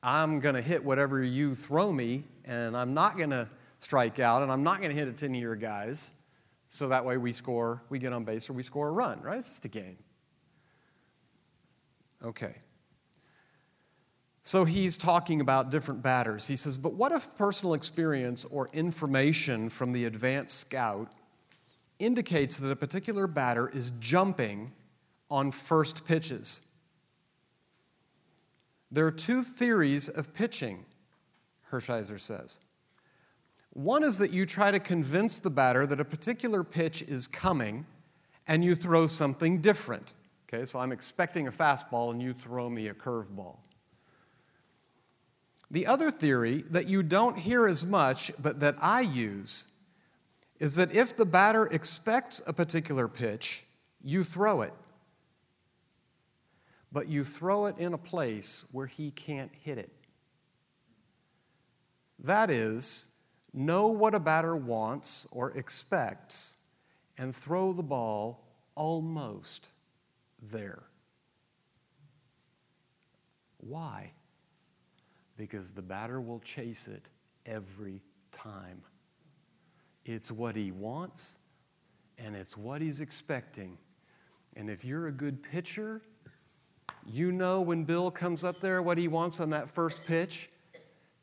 I'm 0.03 0.40
going 0.40 0.55
to 0.55 0.62
hit 0.62 0.84
whatever 0.84 1.22
you 1.22 1.55
throw 1.55 1.92
me, 1.92 2.24
and 2.45 2.76
I'm 2.76 2.95
not 2.95 3.16
going 3.16 3.30
to 3.30 3.49
strike 3.78 4.18
out, 4.18 4.43
and 4.43 4.51
I'm 4.51 4.62
not 4.62 4.78
going 4.78 4.90
to 4.90 4.97
hit 4.97 5.09
it 5.09 5.16
to 5.18 5.26
any 5.26 5.43
of 5.43 5.61
guys. 5.61 6.11
So 6.68 6.88
that 6.88 7.05
way 7.05 7.16
we 7.16 7.32
score, 7.32 7.82
we 7.90 7.99
get 7.99 8.12
on 8.12 8.24
base, 8.24 8.49
or 8.49 8.55
we 8.55 8.62
score 8.62 8.88
a 8.88 8.93
run, 8.93 9.20
right? 9.20 9.38
It's 9.38 9.51
just 9.51 9.64
a 9.64 9.68
game. 9.68 9.99
Okay. 12.24 12.55
So 14.43 14.64
he's 14.64 14.97
talking 14.97 15.40
about 15.40 15.70
different 15.70 16.03
batters. 16.03 16.49
He 16.49 16.57
says, 16.57 16.76
But 16.76 16.95
what 16.95 17.12
if 17.12 17.36
personal 17.36 17.74
experience 17.74 18.45
or 18.45 18.68
information 18.72 19.68
from 19.68 19.93
the 19.93 20.05
advanced 20.05 20.59
scout 20.59 21.12
indicates 21.99 22.59
that 22.59 22.70
a 22.70 22.76
particular 22.76 23.26
batter 23.26 23.68
is 23.68 23.90
jumping 24.01 24.72
on 25.30 25.53
first 25.53 26.05
pitches? 26.05 26.62
There 28.90 29.07
are 29.07 29.12
two 29.12 29.43
theories 29.43 30.09
of 30.09 30.34
pitching, 30.34 30.84
Hershiser 31.73 32.20
says. 32.20 32.61
One 33.70 34.05
is 34.05 34.18
that 34.18 34.31
you 34.31 34.45
try 34.45 34.70
to 34.70 34.79
convince 34.79 35.39
the 35.39 35.51
batter 35.51 35.87
that 35.87 35.99
a 35.99 36.05
particular 36.05 36.62
pitch 36.62 37.03
is 37.03 37.27
coming 37.27 37.87
and 38.47 38.62
you 38.62 38.75
throw 38.75 39.07
something 39.07 39.61
different. 39.61 40.12
Okay, 40.47 40.66
so 40.66 40.79
I'm 40.79 40.93
expecting 40.93 41.49
a 41.49 41.51
fastball 41.51 42.11
and 42.11 42.23
you 42.23 42.35
throw 42.35 42.68
me 42.68 42.89
a 42.89 42.93
curveball. 42.93 43.57
The 45.70 45.87
other 45.87 46.11
theory 46.11 46.64
that 46.68 46.87
you 46.87 47.03
don't 47.03 47.39
hear 47.39 47.66
as 47.66 47.87
much, 47.87 48.31
but 48.39 48.61
that 48.61 48.77
I 48.79 49.01
use, 49.01 49.68
is 50.61 50.75
that 50.75 50.95
if 50.95 51.16
the 51.16 51.25
batter 51.25 51.66
expects 51.66 52.43
a 52.47 52.53
particular 52.53 53.09
pitch, 53.09 53.64
you 54.03 54.23
throw 54.23 54.61
it. 54.61 54.75
But 56.93 57.09
you 57.09 57.25
throw 57.25 57.64
it 57.66 57.79
in 57.79 57.95
a 57.95 57.99
place 57.99 58.66
where 58.70 58.87
he 58.87 59.11
can't 59.12 59.51
hit 59.62 59.79
it. 59.79 59.91
That 62.23 62.51
is, 62.51 63.07
know 63.53 63.89
what 63.89 64.14
a 64.14 64.20
batter 64.20 64.57
wants 64.57 65.27
or 65.31 65.51
expects 65.51 66.57
and 67.18 67.35
throw 67.35 67.73
the 67.73 67.83
ball 67.83 68.47
almost 68.75 69.68
there. 70.41 70.85
Why? 73.59 74.12
because 75.43 75.73
the 75.73 75.83
batter 75.83 76.20
will 76.20 76.39
chase 76.39 76.89
it 76.89 77.09
every 77.47 78.01
time. 78.31 78.81
It's 80.05 80.31
what 80.31 80.55
he 80.55 80.70
wants 80.70 81.39
and 82.16 82.37
it's 82.37 82.57
what 82.57 82.81
he's 82.81 83.01
expecting. 83.01 83.77
And 84.55 84.70
if 84.70 84.85
you're 84.85 85.09
a 85.09 85.12
good 85.12 85.43
pitcher, 85.43 86.03
you 87.07 87.33
know 87.33 87.61
when 87.61 87.83
Bill 87.83 88.11
comes 88.11 88.45
up 88.45 88.61
there 88.61 88.83
what 88.83 88.99
he 88.99 89.09
wants 89.09 89.41
on 89.41 89.51
that 89.51 89.68
first 89.68 90.05
pitch, 90.05 90.49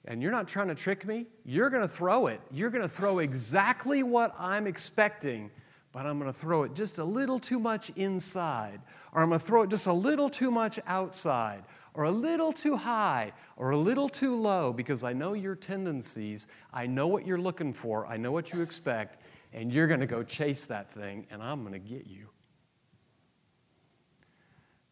and 0.10 0.22
you're 0.22 0.32
not 0.32 0.48
trying 0.48 0.68
to 0.68 0.76
trick 0.76 1.06
me, 1.06 1.28
you're 1.46 1.70
going 1.70 1.84
to 1.84 1.88
throw 1.88 2.28
it. 2.28 2.42
You're 2.52 2.72
going 2.72 2.82
to 2.82 2.90
throw 2.90 3.20
exactly 3.20 4.04
what 4.04 4.36
I'm 4.38 4.68
expecting, 4.68 5.50
but 5.94 6.06
I'm 6.06 6.20
going 6.20 6.32
to 6.32 6.38
throw 6.38 6.64
it 6.64 6.76
just 6.76 6.98
a 6.98 7.04
little 7.04 7.40
too 7.40 7.60
much 7.60 7.92
inside, 7.92 8.82
or 9.14 9.22
I'm 9.22 9.30
going 9.30 9.40
to 9.40 9.46
throw 9.46 9.62
it 9.62 9.70
just 9.70 9.88
a 9.88 9.94
little 9.94 10.30
too 10.30 10.52
much 10.52 10.80
outside, 10.88 11.64
or 11.94 12.04
a 12.04 12.12
little 12.12 12.52
too 12.52 12.76
high 12.76 13.32
or 13.58 13.72
a 13.72 13.78
little 13.78 14.08
too 14.10 14.36
low 14.36 14.72
because 14.72 15.04
I 15.04 15.14
know 15.14 15.34
your 15.34 15.56
tendencies. 15.56 16.48
I 16.74 16.88
know 16.88 17.08
what 17.08 17.26
you're 17.26 17.40
looking 17.40 17.74
for. 17.74 18.06
I 18.06 18.18
know 18.18 18.32
what 18.32 18.54
you 18.54 18.62
expect. 18.62 19.22
And 19.54 19.74
you're 19.74 19.88
going 19.88 20.00
to 20.00 20.06
go 20.06 20.24
chase 20.24 20.66
that 20.68 20.90
thing, 20.90 21.26
and 21.32 21.42
I'm 21.42 21.62
going 21.62 21.74
to 21.74 21.80
get 21.80 22.06
you. 22.06 22.30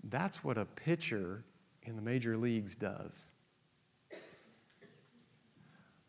That's 0.04 0.44
what 0.44 0.58
a 0.58 0.66
pitcher 0.66 1.44
in 1.84 1.96
the 1.96 2.02
major 2.02 2.36
leagues 2.36 2.76
does. 2.76 3.30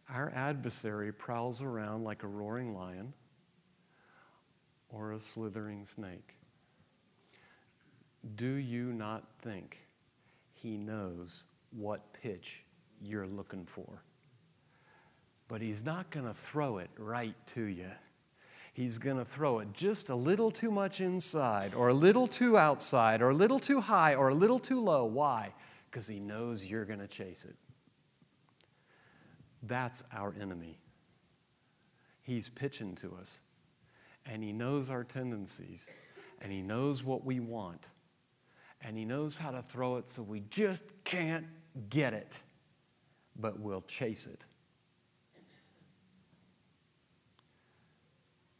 Our 0.08 0.32
adversary 0.34 1.12
prowls 1.12 1.60
around 1.62 2.04
like 2.04 2.22
a 2.22 2.28
roaring 2.28 2.74
lion 2.74 3.12
or 4.88 5.12
a 5.12 5.18
slithering 5.18 5.84
snake. 5.84 6.34
Do 8.36 8.52
you 8.52 8.92
not 8.92 9.24
think 9.42 9.78
he 10.54 10.76
knows 10.76 11.44
what 11.70 12.12
pitch 12.12 12.64
you're 13.00 13.26
looking 13.26 13.64
for. 13.64 14.02
But 15.46 15.62
He's 15.62 15.84
not 15.84 16.10
going 16.10 16.26
to 16.26 16.34
throw 16.34 16.78
it 16.78 16.90
right 16.98 17.34
to 17.48 17.62
you. 17.64 17.90
he's 18.74 18.98
going 18.98 19.16
to 19.16 19.24
throw 19.24 19.58
it 19.58 19.72
just 19.72 20.10
a 20.10 20.14
little 20.14 20.50
too 20.50 20.70
much 20.70 21.00
inside, 21.00 21.74
or 21.74 21.88
a 21.88 21.94
little 21.94 22.26
too 22.26 22.56
outside, 22.56 23.22
or 23.22 23.30
a 23.30 23.34
little 23.34 23.58
too 23.58 23.80
high, 23.80 24.14
or 24.14 24.28
a 24.28 24.34
little 24.34 24.58
too 24.58 24.80
low. 24.80 25.04
Why? 25.04 25.52
Because 25.90 26.06
he 26.06 26.20
knows 26.20 26.64
you're 26.64 26.84
going 26.84 27.00
to 27.00 27.08
chase 27.08 27.44
it. 27.44 27.56
That's 29.62 30.04
our 30.12 30.34
enemy. 30.40 30.78
He's 32.22 32.48
pitching 32.48 32.94
to 32.96 33.16
us, 33.20 33.38
and 34.26 34.42
he 34.42 34.52
knows 34.52 34.90
our 34.90 35.04
tendencies, 35.04 35.90
and 36.40 36.52
he 36.52 36.62
knows 36.62 37.02
what 37.02 37.24
we 37.24 37.40
want, 37.40 37.90
and 38.82 38.96
he 38.96 39.04
knows 39.04 39.38
how 39.38 39.50
to 39.50 39.62
throw 39.62 39.96
it 39.96 40.08
so 40.08 40.22
we 40.22 40.40
just 40.50 40.84
can't 41.04 41.46
get 41.88 42.12
it, 42.12 42.42
but 43.36 43.58
we'll 43.58 43.82
chase 43.82 44.26
it. 44.26 44.46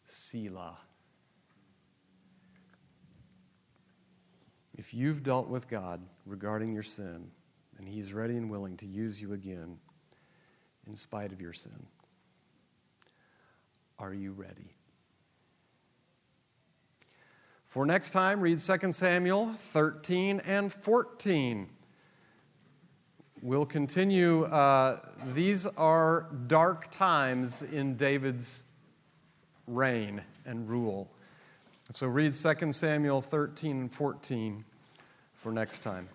Selah. 0.05 0.79
If 4.77 4.95
you've 4.95 5.23
dealt 5.23 5.49
with 5.49 5.69
God 5.69 6.01
regarding 6.25 6.73
your 6.73 6.85
sin, 6.85 7.33
and 7.79 7.89
He's 7.89 8.13
ready 8.13 8.37
and 8.37 8.49
willing 8.51 8.77
to 8.79 8.87
use 8.87 9.21
you 9.21 9.33
again 9.33 9.79
in 10.89 10.97
spite 10.97 11.33
of 11.33 11.41
your 11.41 11.53
sin, 11.53 11.87
are 13.99 14.15
you 14.15 14.33
ready? 14.33 14.71
For 17.67 17.85
next 17.85 18.11
time, 18.11 18.41
read 18.41 18.59
2 18.59 18.93
Samuel 18.93 19.53
13 19.53 20.41
and 20.47 20.73
14. 20.73 21.69
We'll 23.43 23.67
continue. 23.67 24.45
Uh, 24.45 24.99
these 25.35 25.67
are 25.67 26.29
dark 26.47 26.91
times 26.91 27.63
in 27.63 27.95
David's 27.97 28.65
reign 29.67 30.23
and 30.47 30.69
rule. 30.69 31.11
So 31.93 32.07
read 32.07 32.33
2 32.33 32.73
Samuel 32.73 33.21
13 33.21 33.81
and 33.83 33.93
14 33.93 34.65
for 35.35 35.53
next 35.53 35.81
time. 35.81 36.09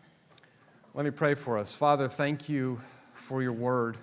Let 0.95 1.05
me 1.05 1.11
pray 1.11 1.35
for 1.35 1.57
us. 1.57 1.75
Father, 1.75 2.07
thank 2.07 2.49
you 2.49 2.81
for 3.13 3.41
your 3.41 3.53
word. 3.53 3.97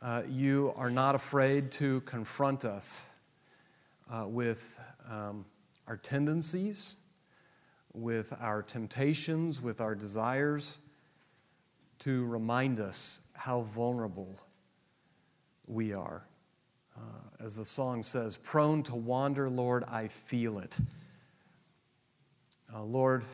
Uh, 0.00 0.22
you 0.30 0.72
are 0.76 0.90
not 0.90 1.16
afraid 1.16 1.72
to 1.72 2.00
confront 2.02 2.64
us 2.64 3.08
uh, 4.08 4.24
with 4.28 4.78
um, 5.10 5.44
our 5.88 5.96
tendencies, 5.96 6.94
with 7.92 8.32
our 8.40 8.62
temptations, 8.62 9.60
with 9.60 9.80
our 9.80 9.96
desires, 9.96 10.78
to 11.98 12.24
remind 12.26 12.78
us 12.78 13.22
how 13.34 13.62
vulnerable 13.62 14.38
we 15.66 15.92
are. 15.92 16.22
Uh, 16.96 17.00
as 17.44 17.56
the 17.56 17.64
song 17.64 18.04
says, 18.04 18.36
prone 18.36 18.84
to 18.84 18.94
wander, 18.94 19.50
Lord, 19.50 19.82
I 19.82 20.06
feel 20.06 20.60
it. 20.60 20.78
Uh, 22.72 22.84
Lord, 22.84 23.24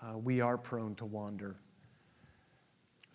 uh, 0.00 0.16
we 0.16 0.40
are 0.40 0.56
prone 0.56 0.94
to 0.96 1.04
wander. 1.04 1.56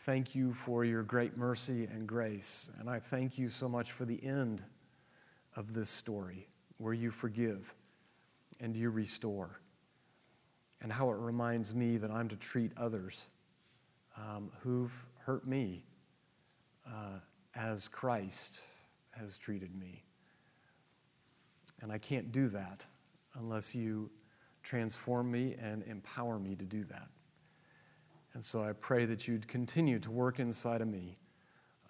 Thank 0.03 0.35
you 0.35 0.51
for 0.51 0.83
your 0.83 1.01
great 1.01 1.37
mercy 1.37 1.85
and 1.85 2.05
grace. 2.05 2.69
And 2.77 2.89
I 2.89 2.99
thank 2.99 3.37
you 3.37 3.47
so 3.47 3.69
much 3.69 3.93
for 3.93 4.03
the 4.03 4.21
end 4.21 4.61
of 5.55 5.73
this 5.73 5.89
story 5.89 6.45
where 6.77 6.93
you 6.93 7.09
forgive 7.09 7.73
and 8.59 8.75
you 8.75 8.89
restore. 8.89 9.61
And 10.81 10.91
how 10.91 11.09
it 11.11 11.15
reminds 11.19 11.73
me 11.73 11.95
that 11.95 12.11
I'm 12.11 12.27
to 12.27 12.35
treat 12.35 12.73
others 12.75 13.29
um, 14.17 14.51
who've 14.59 14.91
hurt 15.19 15.47
me 15.47 15.85
uh, 16.85 17.19
as 17.55 17.87
Christ 17.87 18.61
has 19.11 19.37
treated 19.37 19.73
me. 19.73 20.03
And 21.81 21.93
I 21.93 21.97
can't 21.97 22.29
do 22.33 22.49
that 22.49 22.85
unless 23.35 23.73
you 23.73 24.11
transform 24.63 25.31
me 25.31 25.55
and 25.57 25.81
empower 25.83 26.39
me 26.39 26.55
to 26.55 26.65
do 26.65 26.83
that. 26.89 27.07
And 28.33 28.43
so 28.43 28.63
I 28.63 28.73
pray 28.73 29.05
that 29.05 29.27
you'd 29.27 29.47
continue 29.47 29.99
to 29.99 30.09
work 30.09 30.39
inside 30.39 30.81
of 30.81 30.87
me 30.87 31.17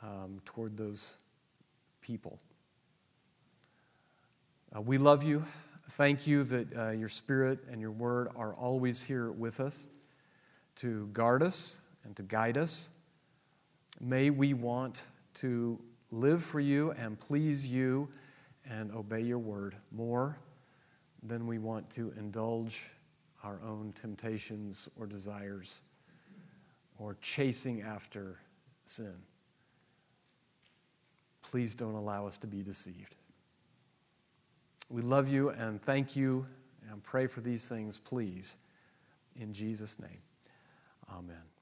um, 0.01 0.41
toward 0.43 0.75
those 0.75 1.17
people. 2.01 2.39
Uh, 4.75 4.81
we 4.81 4.97
love 4.97 5.23
you. 5.23 5.43
Thank 5.91 6.27
you 6.27 6.43
that 6.43 6.77
uh, 6.77 6.89
your 6.91 7.07
spirit 7.07 7.59
and 7.71 7.79
your 7.79 7.91
word 7.91 8.29
are 8.35 8.53
always 8.53 9.01
here 9.03 9.31
with 9.31 9.59
us 9.59 9.87
to 10.77 11.07
guard 11.13 11.43
us 11.43 11.79
and 12.03 12.15
to 12.17 12.23
guide 12.23 12.57
us. 12.57 12.89
May 14.01 14.29
we 14.29 14.53
want 14.53 15.05
to 15.35 15.79
live 16.11 16.43
for 16.43 16.59
you 16.59 16.91
and 16.91 17.17
please 17.17 17.67
you 17.67 18.09
and 18.69 18.91
obey 18.91 19.21
your 19.21 19.39
word 19.39 19.75
more 19.91 20.37
than 21.21 21.47
we 21.47 21.57
want 21.57 21.89
to 21.91 22.13
indulge 22.17 22.91
our 23.43 23.61
own 23.63 23.93
temptations 23.93 24.89
or 24.99 25.05
desires 25.05 25.83
or 27.03 27.17
chasing 27.21 27.81
after 27.81 28.37
sin. 28.85 29.13
Please 31.41 31.75
don't 31.75 31.95
allow 31.95 32.25
us 32.25 32.37
to 32.37 32.47
be 32.47 32.61
deceived. 32.61 33.15
We 34.89 35.01
love 35.01 35.27
you 35.27 35.49
and 35.49 35.81
thank 35.81 36.15
you 36.15 36.45
and 36.89 37.03
pray 37.03 37.27
for 37.27 37.41
these 37.41 37.67
things, 37.67 37.97
please. 37.97 38.55
In 39.35 39.53
Jesus' 39.53 39.99
name, 39.99 40.21
amen. 41.13 41.52